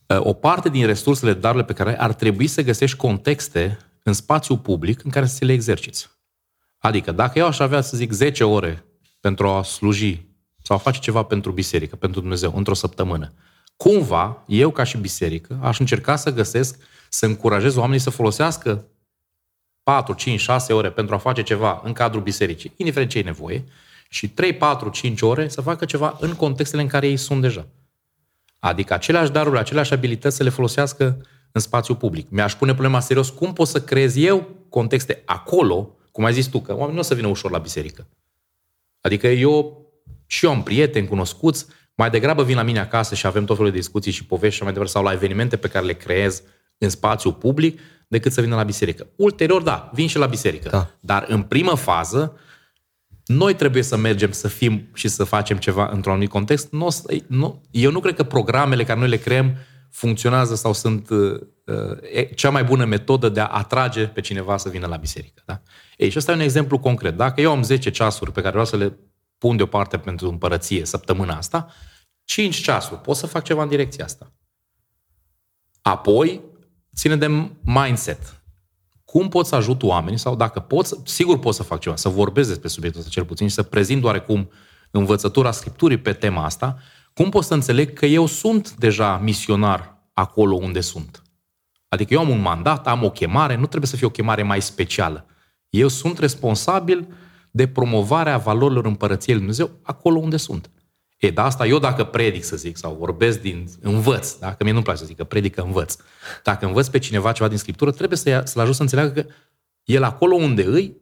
[0.06, 4.56] O parte din resursele, darurile pe care ai, ar trebui să găsești contexte în spațiu
[4.56, 6.10] public în care să le exerciți.
[6.78, 8.84] Adică, dacă eu aș avea, să zic, 10 ore
[9.20, 10.26] pentru a sluji
[10.62, 13.32] sau a face ceva pentru biserică, pentru Dumnezeu, într-o săptămână,
[13.76, 18.84] cumva, eu ca și biserică, aș încerca să găsesc, să încurajez oamenii să folosească
[19.82, 23.64] 4, 5, 6 ore pentru a face ceva în cadrul bisericii, indiferent ce e nevoie,
[24.08, 27.66] și 3, 4, 5 ore să facă ceva în contextele în care ei sunt deja.
[28.58, 32.30] Adică aceleași daruri, aceleași abilități să le folosească în spațiu public.
[32.30, 36.60] Mi-aș pune problema serios, cum pot să creez eu contexte acolo, cum ai zis tu,
[36.60, 38.06] că oamenii nu o să vină ușor la biserică.
[39.00, 39.82] Adică eu
[40.26, 43.70] și eu am prieteni, cunoscuți, mai degrabă vin la mine acasă și avem tot felul
[43.70, 46.42] de discuții și povești și mai departe, sau la evenimente pe care le creez
[46.78, 49.06] în spațiu public, decât să vină la biserică.
[49.16, 50.68] Ulterior, da, vin și la biserică.
[50.68, 50.90] Da.
[51.00, 52.38] Dar în primă fază,
[53.26, 56.70] noi trebuie să mergem să fim și să facem ceva într-un anumit context.
[56.70, 56.88] Nu,
[57.26, 59.56] nu, eu nu cred că programele care noi le creăm
[59.90, 64.68] funcționează sau sunt uh, uh, cea mai bună metodă de a atrage pe cineva să
[64.68, 65.42] vină la biserică.
[65.46, 65.62] Da?
[65.96, 67.16] Ei, și ăsta e un exemplu concret.
[67.16, 68.98] Dacă eu am 10 ceasuri pe care vreau să le
[69.44, 71.72] pun deoparte pentru împărăție săptămâna asta,
[72.24, 74.32] 5 ceasuri, pot să fac ceva în direcția asta.
[75.82, 76.40] Apoi,
[76.94, 78.42] ține de mindset.
[79.04, 82.48] Cum pot să ajut oamenii sau dacă pot, sigur pot să fac ceva, să vorbesc
[82.48, 84.50] despre subiectul ăsta cel puțin și să prezint oarecum
[84.90, 86.78] învățătura Scripturii pe tema asta,
[87.14, 91.22] cum pot să înțeleg că eu sunt deja misionar acolo unde sunt?
[91.88, 94.62] Adică eu am un mandat, am o chemare, nu trebuie să fie o chemare mai
[94.62, 95.26] specială.
[95.68, 97.06] Eu sunt responsabil
[97.56, 100.70] de promovarea valorilor împărăției Lui Dumnezeu acolo unde sunt.
[101.18, 104.54] E, da, asta eu dacă predic, să zic, sau vorbesc din, învăț, da?
[104.54, 105.96] că mie nu-mi place să zic că predic că învăț.
[106.42, 109.26] Dacă învăț pe cineva ceva din Scriptură, trebuie să să-l ajut să înțeleagă că
[109.84, 110.96] el acolo unde îi,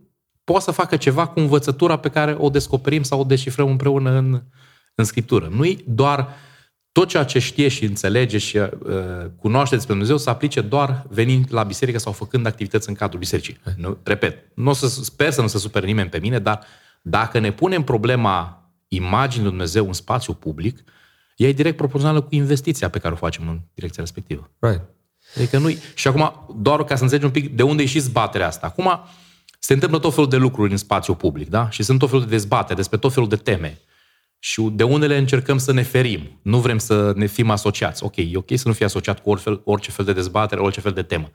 [0.45, 4.43] poate să facă ceva cu învățătura pe care o descoperim sau o deșifrăm împreună în,
[4.95, 5.49] în Scriptură.
[5.51, 6.29] Nu-i doar
[6.93, 8.69] tot ceea ce știe și înțelege și uh,
[9.37, 13.61] cunoaște despre Dumnezeu să aplice doar venind la biserică sau făcând activități în cadrul bisericii.
[13.77, 16.61] Nu, repet, nu o să, sper să nu se supere nimeni pe mine, dar
[17.03, 20.85] dacă ne punem problema imaginii lui Dumnezeu în spațiu public,
[21.37, 24.51] ea e direct proporțională cu investiția pe care o facem în direcția respectivă.
[24.59, 24.83] Right.
[25.37, 28.47] Adică nu Și acum, doar ca să înțelegi un pic de unde e și zbaterea
[28.47, 28.67] asta.
[28.67, 29.01] Acum,
[29.59, 31.71] se întâmplă tot felul de lucruri în spațiu public, da?
[31.71, 33.81] Și sunt tot felul de dezbatere despre tot felul de teme.
[34.45, 36.39] Și de unele încercăm să ne ferim.
[36.43, 38.05] Nu vrem să ne fim asociați.
[38.05, 40.81] Ok, e ok să nu fii asociat cu orice fel, orice fel de dezbatere, orice
[40.81, 41.31] fel de temă.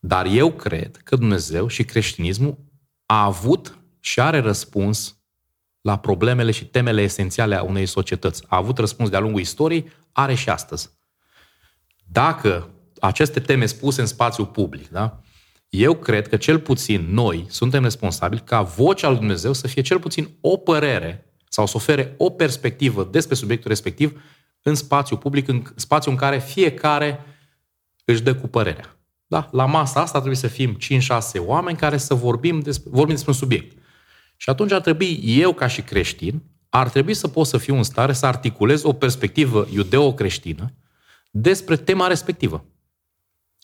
[0.00, 2.58] Dar eu cred că Dumnezeu și creștinismul
[3.06, 5.18] a avut și are răspuns
[5.80, 8.44] la problemele și temele esențiale a unei societăți.
[8.48, 10.90] A avut răspuns de-a lungul istoriei, are și astăzi.
[12.04, 12.70] Dacă
[13.00, 15.20] aceste teme spuse în spațiu public, da?
[15.68, 19.98] eu cred că cel puțin noi suntem responsabili ca vocea lui Dumnezeu să fie cel
[19.98, 24.22] puțin o părere sau să ofere o perspectivă despre subiectul respectiv
[24.62, 27.24] în spațiu public, în spațiu în care fiecare
[28.04, 28.96] își dă cu părerea.
[29.26, 29.48] Da?
[29.52, 30.78] La masa asta trebuie să fim 5-6
[31.38, 33.78] oameni care să vorbim despre, vorbim despre un subiect.
[34.36, 37.82] Și atunci ar trebui, eu ca și creștin, ar trebui să pot să fiu în
[37.82, 40.72] stare să articulez o perspectivă iudeo-creștină
[41.30, 42.64] despre tema respectivă.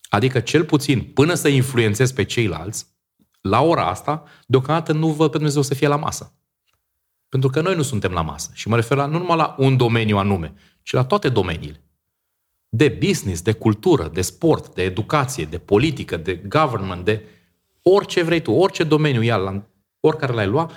[0.09, 2.87] Adică, cel puțin, până să influențez pe ceilalți,
[3.41, 6.33] la ora asta, deocamdată nu văd pe Dumnezeu să fie la masă.
[7.37, 8.51] Pentru că noi nu suntem la masă.
[8.53, 11.83] Și mă refer la, nu numai la un domeniu anume, ci la toate domeniile.
[12.69, 17.25] De business, de cultură, de sport, de educație, de politică, de government, de
[17.83, 19.63] orice vrei tu, orice domeniu ia, la
[20.01, 20.71] oricare l-ai lua,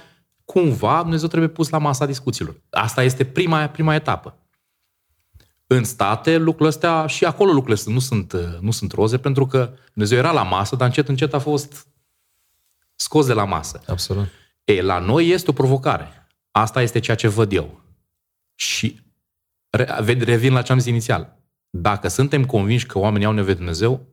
[0.46, 2.62] cumva Dumnezeu trebuie pus la masa discuțiilor.
[2.70, 4.38] Asta este prima, prima etapă.
[5.68, 10.18] În state, lucrurile astea, și acolo lucrurile nu sunt, nu sunt roze, pentru că Dumnezeu
[10.18, 11.88] era la masă, dar încet, încet a fost
[12.96, 13.82] scos de la masă.
[13.88, 14.28] Absolut.
[14.64, 16.19] E, la noi este o provocare.
[16.52, 17.82] Asta este ceea ce văd eu.
[18.56, 19.00] Și
[20.04, 21.38] revin la ce am zis inițial.
[21.70, 24.08] Dacă suntem convinși că oamenii au nevoie de Dumnezeu,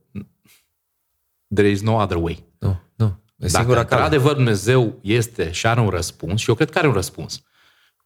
[1.54, 2.44] there is no other way.
[2.58, 3.20] Nu, nu.
[3.36, 6.92] E Dacă într-adevăr Dumnezeu este și are un răspuns, și eu cred că are un
[6.92, 7.42] răspuns,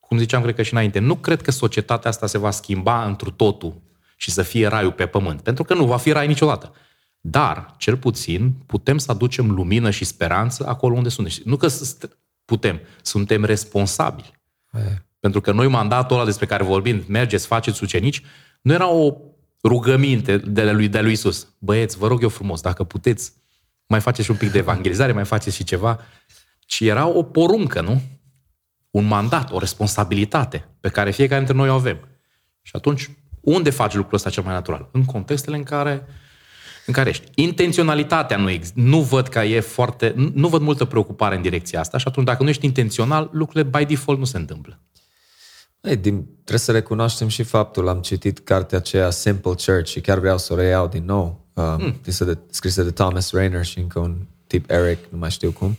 [0.01, 3.31] cum ziceam, cred că și înainte, nu cred că societatea asta se va schimba întru
[3.31, 3.83] totul
[4.17, 6.73] și să fie raiul pe pământ, pentru că nu va fi rai niciodată.
[7.21, 11.35] Dar, cel puțin, putem să aducem lumină și speranță acolo unde suntem.
[11.45, 11.69] Nu că
[12.51, 14.33] putem, suntem responsabili.
[14.73, 15.03] E.
[15.21, 18.23] Pentru că noi mandatul ăla despre care vorbim, mergeți, faceți ucenici,
[18.63, 19.17] nu era o
[19.65, 21.49] rugăminte de lui, de lui Isus.
[21.59, 23.33] Băieți, vă rog eu frumos, dacă puteți,
[23.87, 26.01] mai faceți și un pic de evangelizare, mai faceți și ceva.
[26.61, 28.03] Ci era o poruncă, nu?
[28.91, 32.09] Un mandat, o responsabilitate pe care fiecare dintre noi o avem.
[32.63, 34.89] Și atunci, unde faci lucrul ăsta cel mai natural?
[34.93, 36.07] În contextele în care
[36.87, 37.27] în care ești.
[37.35, 38.81] Intenționalitatea nu există.
[38.81, 40.15] Nu văd că e foarte...
[40.35, 43.85] Nu văd multă preocupare în direcția asta și atunci dacă nu ești intențional, lucrurile by
[43.85, 44.79] default nu se întâmplă.
[45.81, 50.19] Ei, din, trebuie să recunoaștem și faptul, am citit cartea aceea Simple Church și chiar
[50.19, 52.01] vreau să o reiau din nou, uh, mm.
[52.03, 54.17] de, scrisă de Thomas Rainer și încă un
[54.47, 55.79] tip Eric, nu mai știu cum.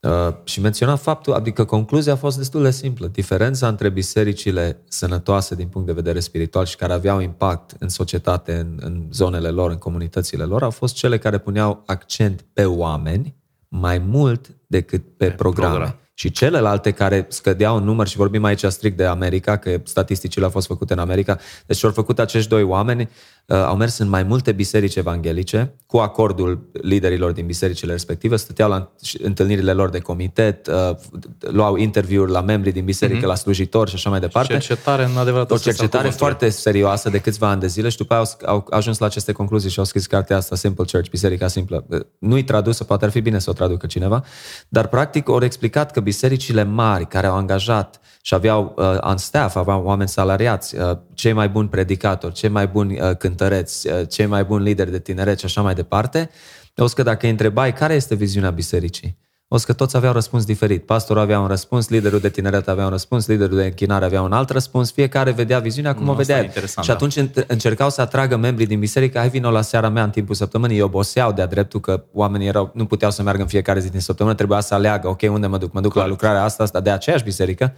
[0.00, 3.06] Uh, și menționa faptul, adică concluzia a fost destul de simplă.
[3.06, 8.54] Diferența între bisericile sănătoase din punct de vedere spiritual și care aveau impact în societate,
[8.54, 13.34] în, în zonele lor, în comunitățile lor, au fost cele care puneau accent pe oameni
[13.68, 15.74] mai mult decât pe, pe programe.
[15.74, 20.44] Program și celelalte care scădeau în număr, și vorbim aici strict de America, că statisticile
[20.44, 23.08] au fost făcute în America, deci au făcut acești doi oameni, uh,
[23.54, 28.92] au mers în mai multe biserici evanghelice, cu acordul liderilor din bisericile respective, stăteau la
[29.22, 30.90] întâlnirile lor de comitet, uh,
[31.38, 33.28] luau interviuri la membrii din biserică, mm-hmm.
[33.28, 34.52] la slujitori și așa mai departe.
[34.52, 35.50] Cercetare în adevărat.
[35.50, 38.98] O cercetare foarte serioasă de câțiva ani de zile și după aia au, au ajuns
[38.98, 41.84] la aceste concluzii și au scris cartea asta, Simple Church, Biserica Simplă.
[41.88, 44.24] Uh, nu-i tradusă, poate ar fi bine să o traducă cineva,
[44.68, 49.56] dar practic au explicat că bisericile mari care au angajat și aveau uh, on staff,
[49.56, 54.26] aveau oameni salariați, uh, cei mai buni predicatori, cei mai buni uh, cântăreți, uh, cei
[54.26, 56.30] mai buni lideri de tineret și așa mai departe,
[56.76, 59.18] o că dacă îi întrebai care este viziunea bisericii,
[59.52, 60.86] o că toți aveau răspuns diferit.
[60.86, 64.32] Pastorul avea un răspuns, liderul de tineret avea un răspuns, liderul de închinare avea un
[64.32, 66.50] alt răspuns, fiecare vedea viziunea cum no, o vedea.
[66.80, 67.42] Și atunci da.
[67.46, 70.82] încercau să atragă membrii din biserică, hai vină la seara mea în timpul săptămânii, ei
[70.82, 74.34] oboseau de-a dreptul că oamenii erau, nu puteau să meargă în fiecare zi din săptămână,
[74.34, 75.72] trebuia să aleagă, ok, unde mă duc?
[75.72, 77.74] Mă duc la lucrarea asta, asta de aceeași biserică.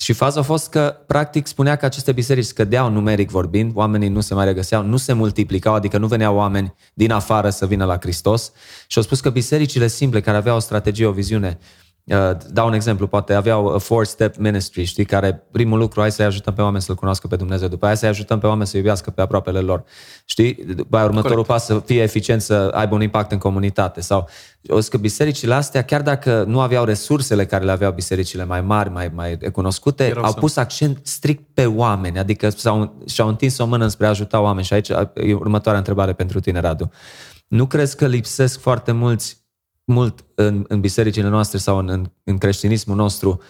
[0.00, 4.20] Și faza a fost că, practic, spunea că aceste biserici scădeau numeric vorbind, oamenii nu
[4.20, 7.98] se mai regăseau, nu se multiplicau, adică nu veneau oameni din afară să vină la
[8.00, 8.52] Hristos.
[8.86, 11.87] Și au spus că bisericile simple, care aveau o strategie, o viziune, Uh,
[12.50, 16.54] dau un exemplu, poate aveau a four-step ministry, știi, care primul lucru, hai să-i ajutăm
[16.54, 19.20] pe oameni să-L cunoască pe Dumnezeu, după aia să-i ajutăm pe oameni să iubească pe
[19.20, 19.84] aproapele lor,
[20.24, 20.54] știi?
[20.54, 21.48] După aia următorul Corect.
[21.48, 24.00] pas să fie eficient, să aibă un impact în comunitate.
[24.00, 24.28] Sau,
[24.68, 28.90] o că bisericile astea, chiar dacă nu aveau resursele care le aveau bisericile mai mari,
[28.90, 33.66] mai, mai cunoscute, Erau au pus accent strict pe oameni, adică s-au, și-au întins o
[33.66, 34.66] mână spre a ajuta oameni.
[34.66, 36.90] Și aici e următoarea întrebare pentru tine, Radu.
[37.48, 39.37] Nu crezi că lipsesc foarte mulți
[39.88, 43.40] mult în, în bisericile noastre sau în, în, în creștinismul nostru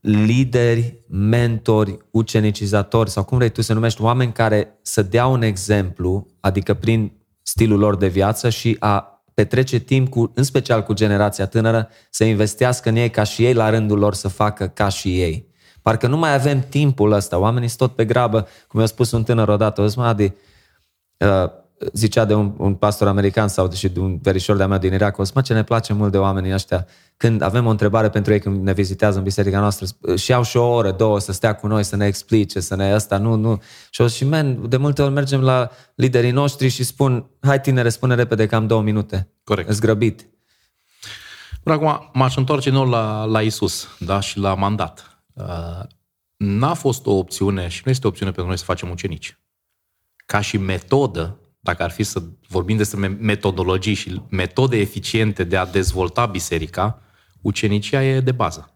[0.00, 6.26] lideri, mentori, ucenicizatori sau cum vrei tu să numești, oameni care să dea un exemplu,
[6.40, 7.12] adică prin
[7.42, 12.24] stilul lor de viață și a petrece timp, cu, în special cu generația tânără, să
[12.24, 15.48] investească în ei ca și ei la rândul lor să facă ca și ei.
[15.82, 17.38] Parcă nu mai avem timpul ăsta.
[17.38, 20.32] Oamenii sunt tot pe grabă, cum i-a spus un tânăr odată, o zis, Adi,
[21.16, 21.50] uh,
[21.92, 25.18] zicea de un, un pastor american sau și de un verișor de-a mea din Irak,
[25.18, 28.40] o mă, ce ne place mult de oamenii ăștia, când avem o întrebare pentru ei
[28.40, 31.66] când ne vizitează în biserica noastră și au și o oră, două să stea cu
[31.66, 33.62] noi, să ne explice, să ne ăsta, nu, nu.
[33.90, 37.88] Și, o, și man, de multe ori mergem la liderii noștri și spun, hai tinere,
[37.88, 39.28] spune repede că am două minute.
[39.44, 39.68] Corect.
[39.68, 40.28] Îți grăbit.
[41.64, 45.22] Bun, acum m-aș întoarce nou la, la Isus, da, și la mandat.
[45.32, 45.82] Uh,
[46.36, 49.38] n-a fost o opțiune și nu este o opțiune pentru noi să facem ucenici.
[50.26, 55.66] Ca și metodă, dacă ar fi să vorbim despre metodologii și metode eficiente de a
[55.66, 57.02] dezvolta biserica,
[57.40, 58.74] ucenicia e de bază.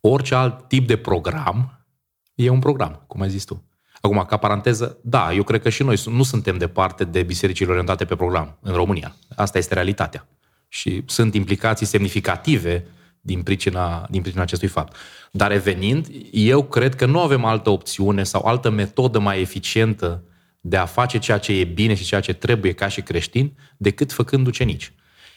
[0.00, 1.86] Orice alt tip de program
[2.34, 3.62] e un program, cum ai zis tu.
[4.00, 8.04] Acum, ca paranteză, da, eu cred că și noi nu suntem departe de bisericile orientate
[8.04, 9.16] pe program în România.
[9.36, 10.28] Asta este realitatea.
[10.68, 12.86] Și sunt implicații semnificative
[13.20, 14.96] din pricina, din pricina acestui fapt.
[15.30, 20.22] Dar revenind, eu cred că nu avem altă opțiune sau altă metodă mai eficientă
[20.60, 24.12] de a face ceea ce e bine și ceea ce trebuie ca și creștini, decât
[24.12, 24.92] făcând ucenici.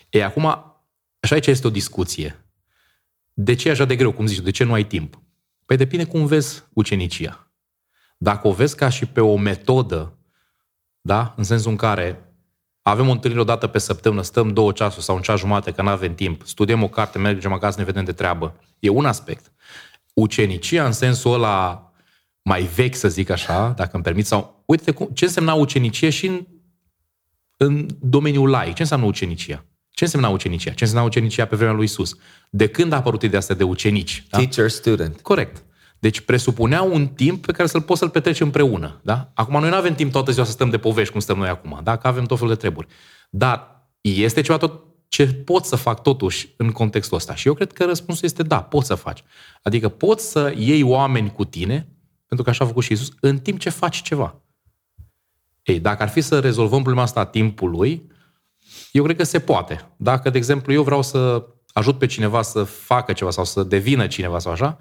[0.09, 0.45] E, acum,
[1.19, 2.45] așa aici este o discuție.
[3.33, 5.21] De ce e așa de greu, cum zici, de ce nu ai timp?
[5.65, 7.51] Păi depinde cum vezi ucenicia.
[8.17, 10.17] Dacă o vezi ca și pe o metodă,
[11.01, 11.33] da?
[11.37, 12.31] în sensul în care
[12.81, 15.81] avem o întâlnire o dată pe săptămână, stăm două ceasuri sau un ceas jumate, că
[15.81, 18.55] nu avem timp, studiem o carte, mergem acasă, ne vedem de treabă.
[18.79, 19.51] E un aspect.
[20.13, 21.90] Ucenicia, în sensul ăla
[22.41, 26.25] mai vechi, să zic așa, dacă îmi permit, sau uite cum, ce însemna ucenicie și
[26.25, 26.45] în,
[27.57, 28.73] în domeniul laic.
[28.73, 29.65] Ce înseamnă ucenicia?
[29.89, 30.71] Ce însemna ucenicia?
[30.71, 32.15] Ce însemna ucenicia pe vremea lui Isus?
[32.49, 34.25] De când a apărut ideea asta de ucenici?
[34.29, 34.37] Da?
[34.37, 35.21] Teacher, student.
[35.21, 35.63] Corect.
[35.99, 38.99] Deci presupunea un timp pe care să-l poți să-l petreci împreună.
[39.03, 39.31] Da?
[39.33, 41.79] Acum noi nu avem timp toată ziua să stăm de povești cum stăm noi acum,
[41.83, 41.97] da?
[41.97, 42.87] că avem tot felul de treburi.
[43.29, 47.35] Dar este ceva tot ce pot să fac totuși în contextul ăsta?
[47.35, 49.23] Și eu cred că răspunsul este da, poți să faci.
[49.61, 51.87] Adică poți să iei oameni cu tine,
[52.31, 54.41] pentru că așa a făcut și Isus, în timp ce faci ceva.
[55.63, 58.11] Ei, dacă ar fi să rezolvăm problema asta a timpului,
[58.91, 59.91] eu cred că se poate.
[59.97, 64.07] Dacă, de exemplu, eu vreau să ajut pe cineva să facă ceva sau să devină
[64.07, 64.77] cineva sau așa,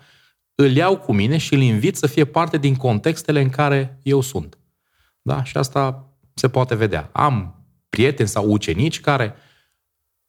[0.54, 4.20] îl iau cu mine și îl invit să fie parte din contextele în care eu
[4.20, 4.58] sunt.
[5.22, 5.44] Da?
[5.44, 7.10] Și asta se poate vedea.
[7.12, 9.34] Am prieteni sau ucenici care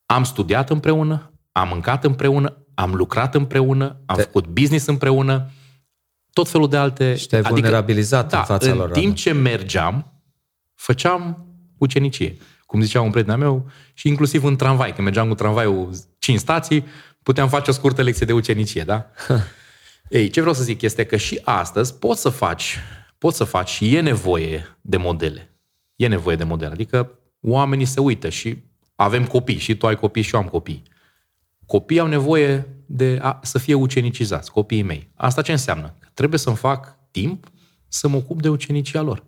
[0.05, 4.21] am studiat împreună, am mâncat împreună, am lucrat împreună, am Te...
[4.21, 5.51] făcut business împreună,
[6.33, 7.15] tot felul de alte...
[7.15, 8.87] Și te-ai adică, vulnerabilizat da, în fața în lor.
[8.87, 10.21] în timp ce mergeam,
[10.75, 11.45] făceam
[11.77, 12.37] ucenicie.
[12.65, 14.87] Cum zicea un prieten meu, și inclusiv în tramvai.
[14.87, 16.85] Când mergeam cu tramvaiul 5 stații,
[17.23, 19.11] puteam face o scurtă lecție de ucenicie, da?
[20.09, 22.77] Ei, ce vreau să zic este că și astăzi poți să faci,
[23.17, 25.55] poți să faci și e nevoie de modele.
[25.95, 26.71] E nevoie de modele.
[26.71, 28.63] Adică oamenii se uită și
[28.95, 30.83] avem copii, și tu ai copii și eu am copii.
[31.65, 35.09] Copiii au nevoie de a, să fie ucenicizați, copiii mei.
[35.15, 35.95] Asta ce înseamnă?
[36.13, 37.51] Trebuie să-mi fac timp
[37.87, 39.23] să mă ocup de ucenicia lor.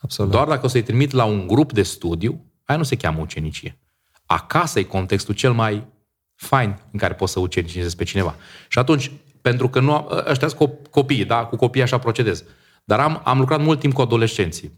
[0.00, 0.30] Absolut.
[0.30, 3.78] Doar dacă o să-i trimit la un grup de studiu, aia nu se cheamă ucenicie.
[4.26, 5.86] Acasă e contextul cel mai
[6.34, 8.34] fain în care poți să ucenicizezi pe cineva.
[8.68, 11.44] Și atunci, pentru că nu, ăștia sunt copii, da?
[11.44, 12.44] Cu copii așa procedez.
[12.84, 14.72] Dar am, am lucrat mult timp cu adolescenții.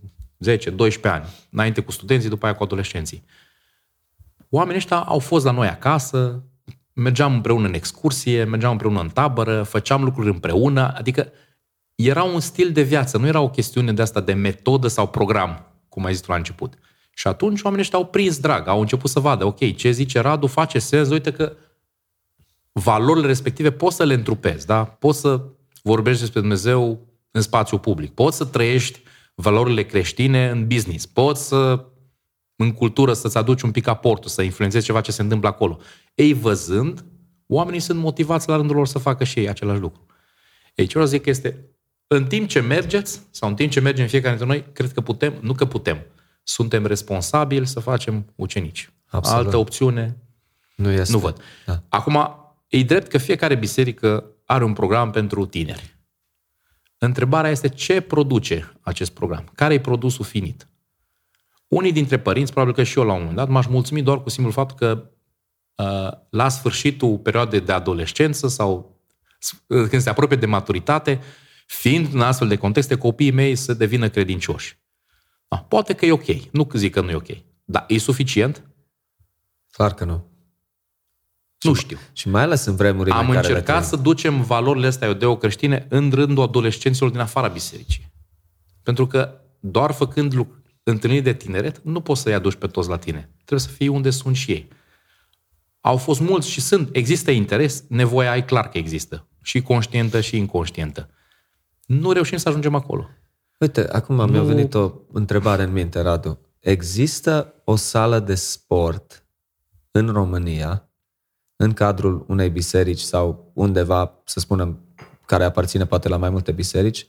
[0.46, 0.56] 10-12
[1.02, 1.24] ani.
[1.50, 3.24] Înainte cu studenții, după aia cu adolescenții.
[4.48, 6.44] Oamenii ăștia au fost la noi acasă,
[6.92, 11.32] mergeam împreună în excursie, mergeam împreună în tabără, făceam lucruri împreună, adică
[11.94, 15.66] era un stil de viață, nu era o chestiune de asta de metodă sau program,
[15.88, 16.74] cum ai zis tu la început.
[17.14, 20.46] Și atunci oamenii ăștia au prins drag, au început să vadă, ok, ce zice Radu
[20.46, 21.52] face sens, uite că
[22.72, 24.84] valorile respective poți să le întrupezi, da?
[24.84, 25.42] Poți să
[25.82, 29.02] vorbești despre Dumnezeu în spațiu public, poți să trăiești
[29.34, 31.84] valorile creștine în business, poți să
[32.62, 35.78] în cultură să-ți aduci un pic aportul, să influențezi ceva ce se întâmplă acolo.
[36.14, 37.04] Ei văzând,
[37.46, 40.06] oamenii sunt motivați la rândul lor să facă și ei același lucru.
[40.74, 41.64] Ei, ce vreau să zic este,
[42.06, 45.34] în timp ce mergeți, sau în timp ce mergem fiecare dintre noi, cred că putem,
[45.40, 46.06] nu că putem,
[46.42, 48.92] suntem responsabili să facem ucenici.
[49.06, 49.44] Absolut.
[49.44, 50.16] Altă opțiune
[50.76, 51.12] nu, este.
[51.12, 51.40] nu văd.
[51.66, 51.82] Da.
[51.88, 52.34] Acum,
[52.66, 55.98] e drept că fiecare biserică are un program pentru tineri.
[56.98, 59.50] Întrebarea este ce produce acest program?
[59.54, 60.69] Care e produsul finit?
[61.70, 64.28] Unii dintre părinți, probabil că și eu la un moment dat, m-aș mulțumi doar cu
[64.28, 65.10] simplul fapt că
[65.74, 69.00] uh, la sfârșitul perioadei de adolescență sau
[69.66, 71.20] uh, când se apropie de maturitate,
[71.66, 74.78] fiind în astfel de contexte, copiii mei să devină credincioși.
[75.48, 76.52] Ah, poate că e ok.
[76.52, 77.28] Nu zic că nu e ok.
[77.64, 78.62] Dar e suficient?
[79.70, 80.28] Clar că nu.
[81.60, 81.98] Nu știu.
[82.12, 86.10] Și mai ales în vremurile Am în care încercat să ducem valorile astea iudeo-creștine în
[86.10, 88.12] rândul adolescenților din afara bisericii.
[88.82, 90.59] Pentru că doar făcând lucruri
[90.90, 93.30] întâlniri de tineret, nu poți să-i aduci pe toți la tine.
[93.44, 94.68] Trebuie să fii unde sunt și ei.
[95.80, 96.88] Au fost mulți și sunt.
[96.92, 99.26] Există interes, nevoia ai clar că există.
[99.42, 101.10] Și conștientă și inconștientă.
[101.86, 103.08] Nu reușim să ajungem acolo.
[103.58, 104.26] Uite, acum nu...
[104.26, 106.38] mi-a venit o întrebare în minte, Radu.
[106.60, 109.24] Există o sală de sport
[109.90, 110.90] în România
[111.56, 114.80] în cadrul unei biserici sau undeva, să spunem,
[115.26, 117.06] care aparține poate la mai multe biserici,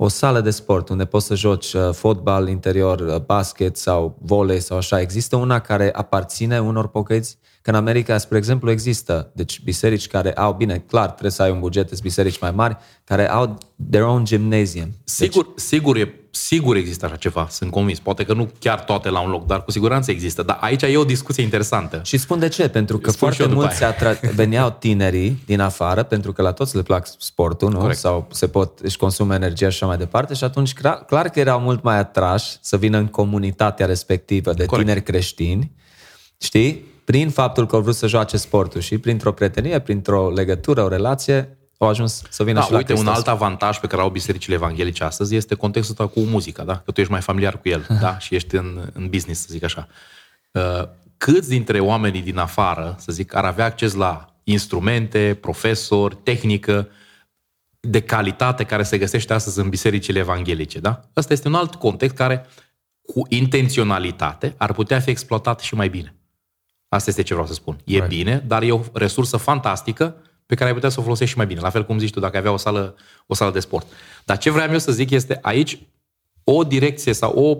[0.00, 4.60] o sală de sport unde poți să joci uh, fotbal interior, uh, basket sau volei
[4.60, 5.00] sau așa.
[5.00, 7.38] Există una care aparține unor pocăiți?
[7.62, 11.50] Că în America, spre exemplu, există deci biserici care au, bine, clar, trebuie să ai
[11.50, 13.58] un buget, sunt biserici mai mari, care au
[13.90, 14.84] their own gymnasium.
[14.86, 17.98] Deci, Sigur, sigur, e, sigur există așa ceva, sunt convins.
[17.98, 20.42] Poate că nu chiar toate la un loc, dar cu siguranță există.
[20.42, 22.00] Dar aici e o discuție interesantă.
[22.04, 23.94] Și spun de ce, pentru că Spun și foarte eu după mulți aia.
[23.94, 27.78] atra- veneau tinerii din afară, pentru că la toți le plac sportul, nu?
[27.78, 27.98] Corect.
[27.98, 31.40] Sau se pot, își consumă energia și așa mai departe și atunci clar, clar că
[31.40, 34.86] erau mult mai atrași să vină în comunitatea respectivă de Corect.
[34.86, 35.72] tineri creștini,
[36.38, 36.84] știi?
[37.04, 41.57] Prin faptul că au vrut să joace sportul și printr-o prietenie, printr-o legătură, o relație,
[41.78, 43.16] au ajuns să vină Da, și la uite, un Hristos.
[43.16, 46.78] alt avantaj pe care au bisericile evanghelice astăzi este contextul ăsta cu muzica, da?
[46.78, 48.18] Că tu ești mai familiar cu el, da?
[48.24, 49.88] Și ești în, în business, să zic așa.
[50.52, 50.82] Uh,
[51.16, 56.88] Câți dintre oamenii din afară, să zic, ar avea acces la instrumente, profesori, tehnică
[57.80, 61.00] de calitate care se găsește astăzi în bisericile evanghelice, da?
[61.16, 62.46] Ăsta este un alt context care,
[63.02, 66.14] cu intenționalitate, ar putea fi exploatat și mai bine.
[66.88, 67.78] Asta este ce vreau să spun.
[67.84, 68.08] E Right.
[68.08, 70.16] bine, dar e o resursă fantastică
[70.48, 71.60] pe care ai putea să o folosești și mai bine.
[71.60, 72.94] La fel cum zici tu, dacă avea o sală,
[73.26, 73.86] o sală de sport.
[74.24, 75.78] Dar ce vreau eu să zic este aici
[76.44, 77.58] o direcție sau o,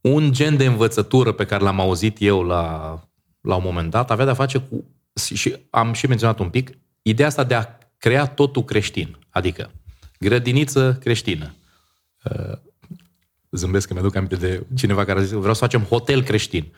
[0.00, 3.00] un gen de învățătură pe care l-am auzit eu la,
[3.40, 4.84] la un moment dat avea de-a face cu,
[5.34, 6.70] și am și menționat un pic,
[7.02, 9.18] ideea asta de a crea totul creștin.
[9.30, 9.70] Adică
[10.18, 11.54] grădiniță creștină.
[12.22, 12.58] Uh,
[13.50, 16.72] Zâmbesc că mi-aduc aminte de cineva care a zis vreau să facem hotel creștin.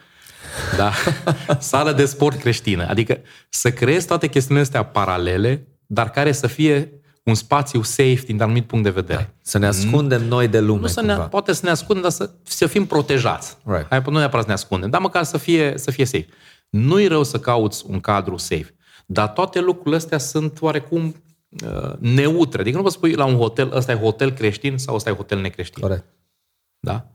[0.77, 0.93] Da?
[1.59, 2.87] Sală de sport creștină.
[2.89, 6.91] Adică să creezi toate chestiunile astea paralele, dar care să fie
[7.23, 9.35] un spațiu safe din anumit punct de vedere.
[9.43, 11.29] Să ne ascundem noi de lume, Nu să ne, cumva.
[11.29, 13.57] poate să ne ascundem, dar să, să fim protejați.
[13.65, 13.87] Right.
[13.89, 16.27] Hai, nu neapărat să ne ascundem, dar măcar să fie, să fie safe.
[16.71, 18.75] Nu-i rău să cauți un cadru safe,
[19.07, 21.23] dar toate lucrurile astea sunt oarecum
[21.65, 22.61] uh, neutre.
[22.61, 25.41] Adică nu vă spui la un hotel, ăsta e hotel creștin sau ăsta e hotel
[25.41, 25.83] necreștin.
[25.83, 26.05] Corect.
[26.79, 27.07] Da?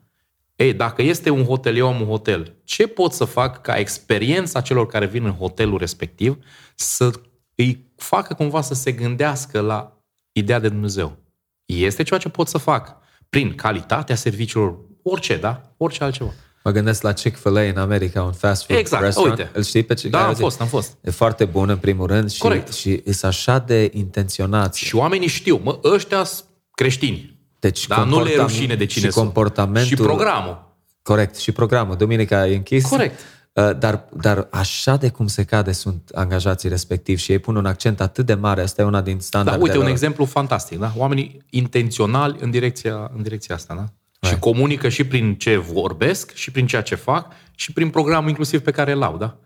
[0.61, 4.61] Ei, dacă este un hotel, eu am un hotel, ce pot să fac ca experiența
[4.61, 6.37] celor care vin în hotelul respectiv
[6.75, 7.11] să
[7.55, 9.97] îi facă cumva să se gândească la
[10.31, 11.17] ideea de Dumnezeu?
[11.65, 12.97] Este ceva ce pot să fac
[13.29, 15.73] prin calitatea serviciilor, orice, da?
[15.77, 16.31] Orice altceva.
[16.63, 19.39] Mă gândesc la Chick-fil-A în America, un fast food Exact, restaurant.
[19.39, 19.51] uite.
[19.53, 20.43] Îl știi pe ce Da, care am zic?
[20.43, 20.97] fost, am fost.
[21.01, 22.73] E foarte bun în primul rând și, Corect.
[22.73, 24.79] și sunt așa de intenționați.
[24.79, 27.30] Și oamenii știu, mă, ăștia sunt creștini.
[27.61, 29.25] Deci Da, nu le e comportam- rușine de cine și sunt.
[29.25, 29.97] comportamentul...
[29.97, 30.69] Și programul.
[31.01, 31.95] Corect, și programul.
[31.95, 32.85] Duminica e închis.
[32.85, 33.19] Corect.
[33.53, 37.65] Uh, Dar, dar așa de cum se cade sunt angajații respectivi și ei pun un
[37.65, 39.63] accent atât de mare, asta e una din Da, standardele.
[39.63, 39.91] uite, un lor.
[39.91, 40.93] exemplu fantastic, da?
[40.97, 43.85] Oamenii intenționali în direcția, în direcția asta, da?
[44.29, 48.61] Și comunică și prin ce vorbesc, și prin ceea ce fac, și prin programul inclusiv
[48.61, 49.37] pe care îl au, da?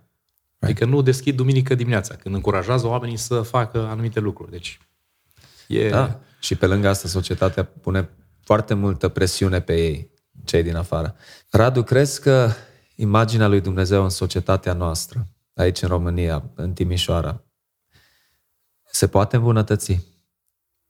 [0.59, 4.51] Adică nu deschid duminică dimineața, când încurajează oamenii să facă anumite lucruri.
[4.51, 4.79] Deci,
[5.67, 5.89] e...
[5.89, 6.19] Da.
[6.39, 8.09] Și pe lângă asta, societatea pune
[8.43, 10.11] foarte multă presiune pe ei,
[10.43, 11.15] cei din afară.
[11.49, 12.51] Radu, crezi că
[12.95, 17.43] imaginea lui Dumnezeu în societatea noastră, aici în România, în Timișoara,
[18.91, 19.99] se poate îmbunătăți?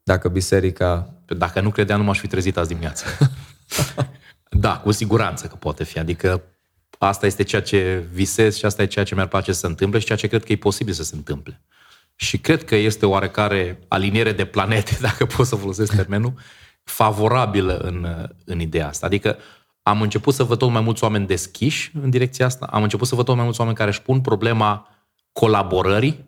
[0.04, 1.10] Dacă biserica...
[1.26, 3.06] Dacă nu credeam, nu m-aș fi trezit azi dimineață.
[4.66, 6.00] da, cu siguranță că poate fi.
[6.00, 6.44] Adică
[7.00, 10.00] asta este ceea ce visez și asta e ceea ce mi-ar place să se întâmple
[10.00, 11.62] și ceea ce cred că e posibil să se întâmple.
[12.16, 16.34] Și cred că este oarecare aliniere de planete, dacă pot să folosesc termenul,
[16.84, 19.06] favorabilă în, în ideea asta.
[19.06, 19.38] Adică
[19.82, 23.16] am început să văd tot mai mulți oameni deschiși în direcția asta, am început să
[23.16, 24.90] văd tot mai mulți oameni care își pun problema
[25.32, 26.26] colaborării,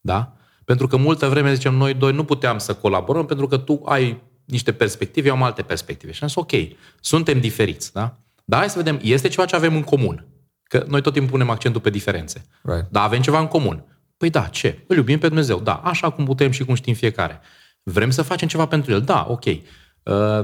[0.00, 0.36] da?
[0.64, 4.22] Pentru că multă vreme zicem noi doi nu puteam să colaborăm pentru că tu ai
[4.44, 6.12] niște perspective, eu am alte perspective.
[6.12, 6.52] Și am zis, ok,
[7.00, 8.18] suntem diferiți, da?
[8.44, 10.26] Dar hai să vedem, este ceva ce avem în comun.
[10.62, 12.44] Că noi tot timpul punem accentul pe diferențe.
[12.62, 12.86] Right.
[12.90, 13.84] Dar avem ceva în comun.
[14.16, 14.84] Păi da, ce?
[14.86, 15.60] Îl iubim pe Dumnezeu.
[15.60, 17.40] Da, așa cum putem și cum știm fiecare.
[17.82, 19.00] Vrem să facem ceva pentru El.
[19.00, 19.44] Da, ok.
[19.44, 19.60] Uh,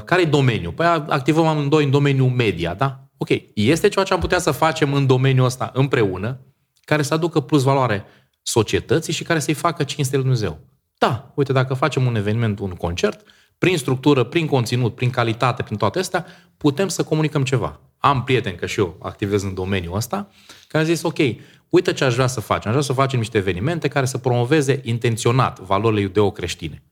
[0.04, 0.72] care e domeniul?
[0.72, 3.08] Păi activăm amândoi în domeniul media, da?
[3.16, 3.28] Ok.
[3.54, 6.40] Este ceva ce am putea să facem în domeniul ăsta împreună,
[6.84, 8.04] care să aducă plus valoare
[8.42, 10.60] societății și care să-i facă cinste lui Dumnezeu.
[10.98, 13.20] Da, uite, dacă facem un eveniment, un concert,
[13.58, 17.80] prin structură, prin conținut, prin calitate, prin toate astea, putem să comunicăm ceva.
[17.98, 20.30] Am prieteni, că și eu activez în domeniul ăsta,
[20.68, 21.18] care a zis, ok,
[21.72, 22.70] uite ce aș vrea să facem.
[22.70, 26.82] Aș vrea să facem niște evenimente care să promoveze intenționat valorile iudeo-creștine.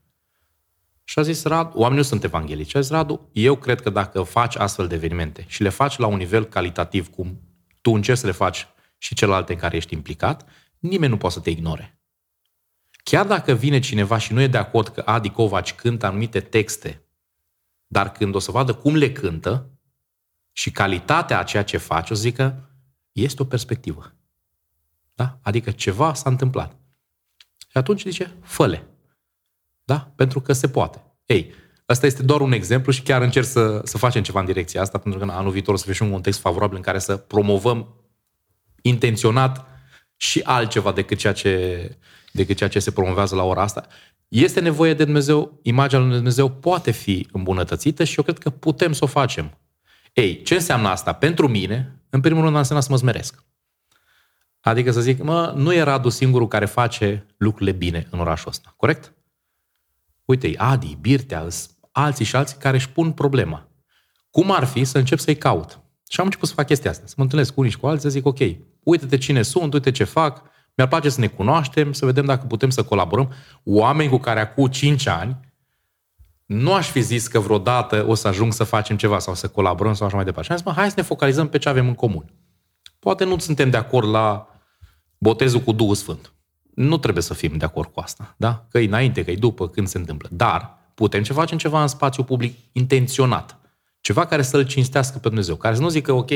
[1.04, 4.22] Și a zis Radu, oamenii nu sunt evanghelici, a zis Radu, eu cred că dacă
[4.22, 7.40] faci astfel de evenimente și le faci la un nivel calitativ, cum
[7.80, 8.66] tu încerci să le faci
[8.98, 11.98] și celelalte în care ești implicat, nimeni nu poate să te ignore.
[12.90, 17.04] Chiar dacă vine cineva și nu e de acord că Adi Covaci cântă anumite texte,
[17.86, 19.70] dar când o să vadă cum le cântă
[20.52, 22.70] și calitatea a ceea ce face, o să zică,
[23.12, 24.14] este o perspectivă.
[25.20, 25.38] Da?
[25.42, 26.76] Adică ceva s-a întâmplat.
[27.58, 28.86] Și atunci zice, făle.
[29.84, 30.12] Da?
[30.16, 31.02] Pentru că se poate.
[31.24, 31.52] Ei,
[31.86, 34.98] Asta este doar un exemplu și chiar încerc să, să facem ceva în direcția asta,
[34.98, 37.16] pentru că în anul viitor o să fie și un context favorabil în care să
[37.16, 37.94] promovăm
[38.82, 39.66] intenționat
[40.16, 41.96] și altceva decât ceea ce,
[42.32, 43.86] decât ceea ce se promovează la ora asta.
[44.28, 48.92] Este nevoie de Dumnezeu, imaginea lui Dumnezeu poate fi îmbunătățită și eu cred că putem
[48.92, 49.58] să o facem.
[50.12, 51.12] Ei, ce înseamnă asta?
[51.12, 53.44] Pentru mine, în primul rând, înseamnă să mă smeresc.
[54.60, 58.74] Adică să zic, mă, nu e Radu singurul care face lucrurile bine în orașul ăsta,
[58.76, 59.14] corect?
[60.24, 61.46] Uite, Adi, Birtea,
[61.92, 63.68] alții și alții care își pun problema.
[64.30, 65.80] Cum ar fi să încep să-i caut?
[66.08, 68.02] Și am început să fac chestia asta, să mă întâlnesc cu unii și cu alții,
[68.02, 68.38] să zic, ok,
[68.82, 70.42] uite-te cine sunt, uite ce fac,
[70.74, 73.32] mi-ar place să ne cunoaștem, să vedem dacă putem să colaborăm.
[73.64, 75.38] Oameni cu care acum 5 ani
[76.46, 79.94] nu aș fi zis că vreodată o să ajung să facem ceva sau să colaborăm
[79.94, 80.46] sau așa mai departe.
[80.46, 82.32] Și am zis, mă, hai să ne focalizăm pe ce avem în comun.
[83.00, 84.46] Poate nu suntem de acord la
[85.18, 86.32] botezul cu Duhul Sfânt.
[86.74, 88.66] Nu trebuie să fim de acord cu asta, da?
[88.70, 90.28] Că e înainte, că e după, când se întâmplă.
[90.32, 93.58] Dar putem ce facem ceva în spațiu public intenționat.
[94.00, 95.56] Ceva care să-L cinstească pe Dumnezeu.
[95.56, 96.30] Care să nu zică, ok,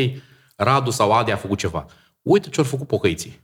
[0.56, 1.86] Radu sau Adi a făcut ceva.
[2.22, 3.40] Uite ce au făcut pocăiții.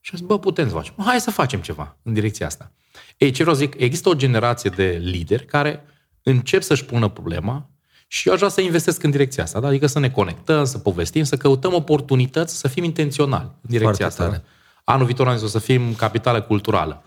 [0.00, 0.94] Și am zis, bă, putem să facem.
[0.98, 2.72] Hai să facem ceva în direcția asta.
[3.16, 5.84] Ei, ce vreau să zic, există o generație de lideri care
[6.22, 7.70] încep să-și pună problema
[8.06, 9.60] și eu aș vrea să investesc în direcția asta.
[9.60, 9.66] Da?
[9.66, 14.04] Adică să ne conectăm, să povestim, să căutăm oportunități, să fim intenționali în direcția Foarte
[14.04, 14.24] asta.
[14.24, 14.42] Tare.
[14.84, 17.02] Anul viitor am zis o să fim capitală culturală.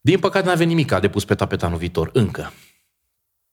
[0.00, 2.52] Din păcate nu avem nimic de pus pe tapet anul viitor, încă.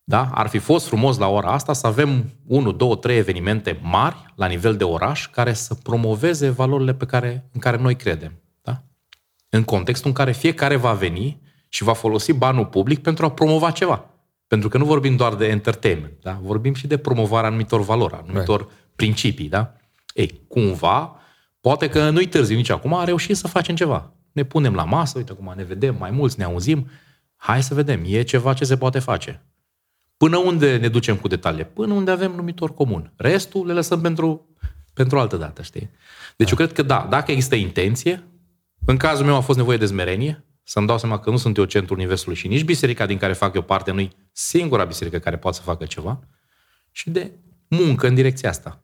[0.03, 0.29] Da?
[0.33, 4.45] Ar fi fost frumos la ora asta să avem 1, 2, 3 evenimente mari la
[4.45, 8.41] nivel de oraș care să promoveze valorile pe care, în care noi credem.
[8.61, 8.83] Da?
[9.49, 13.71] În contextul în care fiecare va veni și va folosi banul public pentru a promova
[13.71, 14.09] ceva.
[14.47, 16.39] Pentru că nu vorbim doar de entertainment, da?
[16.41, 18.73] vorbim și de promovarea anumitor valori, anumitor right.
[18.95, 19.49] principii.
[19.49, 19.73] Da?
[20.13, 21.19] Ei, cumva,
[21.59, 25.17] poate că nu-i târziu nici acum, a reușit să facem ceva ne punem la masă,
[25.17, 26.87] uite acum ne vedem mai mulți, ne auzim,
[27.35, 29.45] hai să vedem, e ceva ce se poate face.
[30.17, 31.65] Până unde ne ducem cu detaliile?
[31.65, 33.13] Până unde avem numitor comun.
[33.15, 34.55] Restul le lăsăm pentru,
[34.93, 35.89] pentru altă dată, știi?
[36.35, 36.51] Deci da.
[36.51, 38.23] eu cred că da, dacă există intenție,
[38.85, 41.65] în cazul meu a fost nevoie de zmerenie, să-mi dau seama că nu sunt eu
[41.65, 45.37] centrul universului și nici biserica din care fac eu parte nu e singura biserică care
[45.37, 46.19] poate să facă ceva,
[46.91, 47.31] și de
[47.67, 48.83] muncă în direcția asta.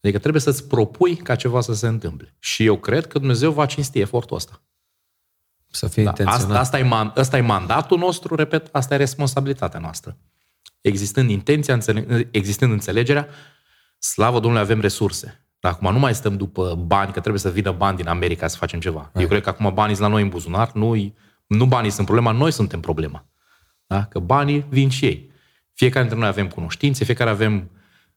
[0.00, 2.36] Adică trebuie să-ți propui ca ceva să se întâmple.
[2.38, 4.62] Și eu cred că Dumnezeu va cinsti efortul ăsta.
[5.70, 6.44] Să fie da, intenționat.
[6.44, 10.18] Asta, asta, e man, asta e mandatul nostru, repet, asta e responsabilitatea noastră.
[10.80, 13.28] Existând intenția, înțele- existând înțelegerea,
[13.98, 15.45] slavă Domnului, avem resurse.
[15.66, 18.56] Dar acum nu mai stăm după bani, că trebuie să vină bani din America să
[18.56, 19.10] facem ceva.
[19.14, 19.22] Ai.
[19.22, 21.14] Eu cred că acum banii sunt la noi în buzunar, nu,
[21.46, 23.24] nu banii sunt problema, noi suntem problema.
[23.86, 24.04] Da?
[24.04, 25.30] Că banii vin și ei.
[25.72, 27.70] Fiecare dintre noi avem cunoștințe, fiecare avem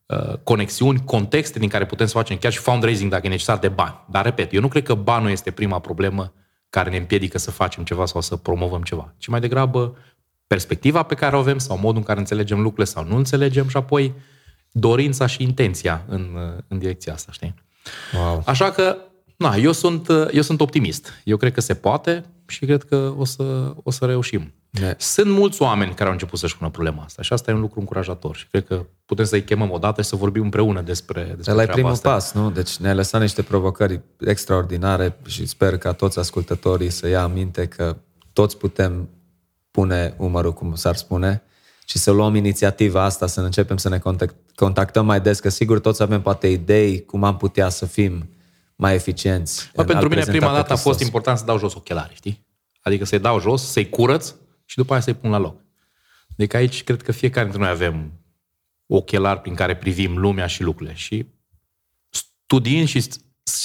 [0.06, 3.68] uh, conexiuni, contexte din care putem să facem chiar și fundraising dacă e necesar de
[3.68, 4.06] bani.
[4.10, 6.34] Dar, repet, eu nu cred că banul este prima problemă
[6.70, 9.96] care ne împiedică să facem ceva sau să promovăm ceva, ci mai degrabă
[10.48, 13.78] perspectiva pe care o avem sau modul în care înțelegem lucrurile sau nu înțelegem și
[13.78, 14.14] apoi
[14.72, 17.54] dorința și intenția în, în direcția asta, știi?
[18.14, 18.44] Wow.
[18.46, 18.98] Așa că,
[19.38, 21.14] na, eu sunt, eu sunt optimist.
[21.24, 24.54] Eu cred că se poate și cred că o să, o să reușim.
[24.70, 24.96] Yeah.
[24.98, 27.80] Sunt mulți oameni care au început să-și pună problema asta și asta e un lucru
[27.80, 31.62] încurajator și cred că putem să-i chemăm odată și să vorbim împreună despre, despre Ăla
[31.62, 32.10] e primul asta.
[32.10, 32.52] pas, nu?
[32.52, 37.98] Deci ne-ai lăsat niște provocări extraordinare și sper ca toți ascultătorii să ia aminte că
[38.34, 39.10] toți putem
[39.72, 41.44] pune umărul, cum s-ar spune,
[41.90, 44.00] și să luăm inițiativa asta, să începem să ne
[44.56, 48.30] contactăm mai des, că sigur toți avem poate idei cum am putea să fim
[48.76, 49.72] mai eficienți.
[49.76, 52.46] Bă, pentru mine prima dată a fost important să dau jos ochelari, știi?
[52.82, 54.34] Adică să-i dau jos, să-i curăț
[54.66, 55.62] și după aia să-i pun la loc.
[56.36, 58.12] Deci aici cred că fiecare dintre noi avem
[58.86, 60.96] ochelari prin care privim lumea și lucrurile.
[60.96, 61.26] Și
[62.10, 63.08] studiind și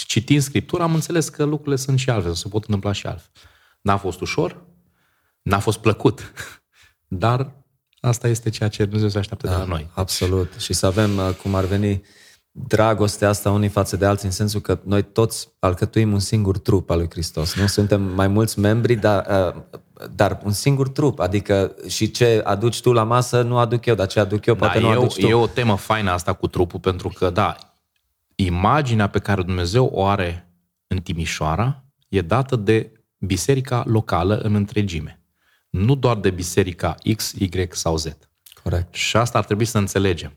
[0.07, 3.31] citind Scriptura, am înțeles că lucrurile sunt și altfel, se pot întâmpla și altfel.
[3.81, 4.65] N-a fost ușor,
[5.43, 6.33] n-a fost plăcut,
[7.25, 7.64] dar
[8.05, 9.91] asta este ceea ce Dumnezeu se așteaptă da, de la noi.
[9.95, 10.53] Absolut.
[10.59, 12.03] Și să avem, uh, cum ar veni,
[12.51, 16.91] dragostea asta unii față de alții, în sensul că noi toți alcătuim un singur trup
[16.91, 17.55] al lui Hristos.
[17.55, 19.63] Nu suntem mai mulți membri, dar, uh,
[20.15, 21.19] dar un singur trup.
[21.19, 24.79] Adică și ce aduci tu la masă nu aduc eu, dar ce aduc eu poate
[24.79, 25.27] da, nu e aduci o, tu.
[25.27, 27.57] E o temă faină asta cu trupul, pentru că, da,
[28.35, 30.49] imaginea pe care Dumnezeu o are
[30.87, 35.24] în Timișoara e dată de biserica locală în întregime.
[35.75, 38.07] Nu doar de biserica X, Y sau Z.
[38.63, 38.95] Corect.
[38.95, 40.35] Și asta ar trebui să înțelegem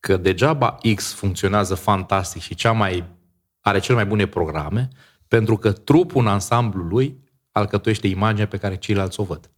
[0.00, 3.04] că degeaba X funcționează fantastic și cea mai,
[3.60, 4.88] are cele mai bune programe,
[5.28, 7.18] pentru că trupul în ansamblu lui
[7.52, 9.50] alcătuiește imaginea pe care ceilalți o văd.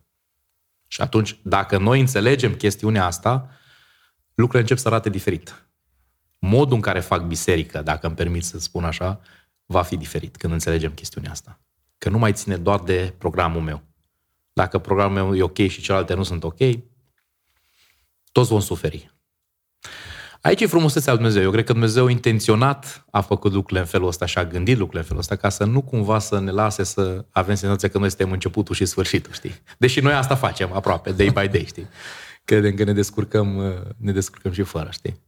[0.88, 3.50] Și atunci, dacă noi înțelegem chestiunea asta,
[4.34, 5.66] lucrurile încep să arate diferit.
[6.38, 9.20] Modul în care fac biserică, dacă îmi permit să spun așa,
[9.66, 11.60] va fi diferit când înțelegem chestiunea asta.
[11.98, 13.90] Că nu mai ține doar de programul meu.
[14.52, 16.58] Dacă programul meu e ok și celelalte nu sunt ok,
[18.32, 19.10] toți vom suferi.
[20.40, 21.44] Aici e frumusețea lui Dumnezeu.
[21.44, 25.00] Eu cred că Dumnezeu intenționat a făcut lucrurile în felul ăsta și a gândit lucrurile
[25.00, 28.08] în felul ăsta ca să nu cumva să ne lase să avem senzația că noi
[28.08, 29.54] suntem începutul și sfârșitul, știi?
[29.78, 31.88] Deși noi asta facem aproape, day by day, știi?
[32.44, 35.20] Credem că ne descurcăm, ne descurcăm și fără, știi?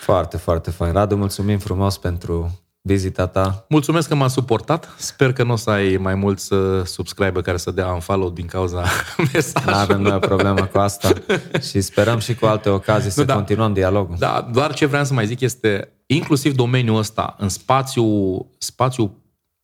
[0.00, 0.92] Foarte, foarte fain.
[0.92, 3.64] Radu, mulțumim frumos pentru vizita ta.
[3.68, 4.94] Mulțumesc că m-a suportat.
[4.96, 6.50] Sper că nu o să ai mai mulți
[6.84, 8.84] subscriber care să dea un follow din cauza
[9.32, 9.72] mesajului.
[9.72, 11.12] Nu avem noi o problemă cu asta
[11.70, 13.34] și sperăm și cu alte ocazii să nu, da.
[13.34, 14.16] continuăm dialogul.
[14.18, 18.06] Da, doar ce vreau să mai zic este, inclusiv domeniul ăsta, în spațiu,
[18.58, 19.22] spațiu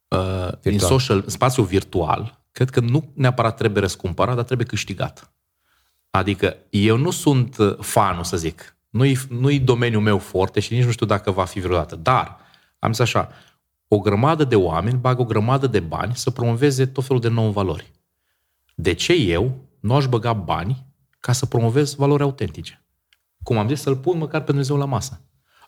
[0.08, 5.32] uh, în social, spațiu virtual, cred că nu neapărat trebuie răscumpărat, dar trebuie câștigat.
[6.10, 8.76] Adică eu nu sunt fanul, să zic.
[8.90, 11.96] Nu-i, nu-i domeniul meu forte și nici nu știu dacă va fi vreodată.
[11.96, 12.36] Dar
[12.84, 13.28] am zis așa,
[13.88, 17.50] o grămadă de oameni bagă o grămadă de bani să promoveze tot felul de nouă
[17.50, 17.92] valori.
[18.74, 20.86] De ce eu nu aș băga bani
[21.20, 22.84] ca să promovez valori autentice?
[23.42, 25.20] Cum am zis, să-L pun măcar pe Dumnezeu la masă.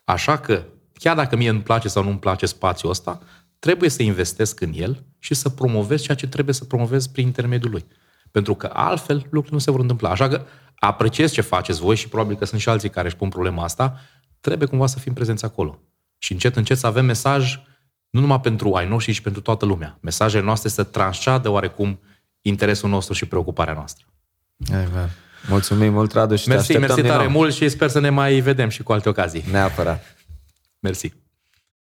[0.03, 3.21] Așa că, chiar dacă mie îmi place sau nu îmi place spațiul ăsta,
[3.59, 7.71] trebuie să investesc în el și să promovez ceea ce trebuie să promovez prin intermediul
[7.71, 7.85] lui.
[8.31, 10.09] Pentru că altfel lucrurile nu se vor întâmpla.
[10.09, 10.45] Așa că
[10.75, 13.99] apreciez ce faceți voi și probabil că sunt și alții care își pun problema asta,
[14.39, 15.79] trebuie cumva să fim prezenți acolo.
[16.17, 17.59] Și încet, încet să avem mesaj
[18.09, 19.97] nu numai pentru ai noștri, ci pentru toată lumea.
[20.01, 21.99] Mesajele noastre să transceadă oarecum
[22.41, 24.05] interesul nostru și preocuparea noastră.
[24.71, 25.09] Amen.
[25.49, 28.69] Mulțumim mult, Radu, și mersi, te mersi tare mult și sper să ne mai vedem
[28.69, 29.43] și cu alte ocazii.
[29.51, 30.15] Neapărat.
[30.79, 31.13] Mersi.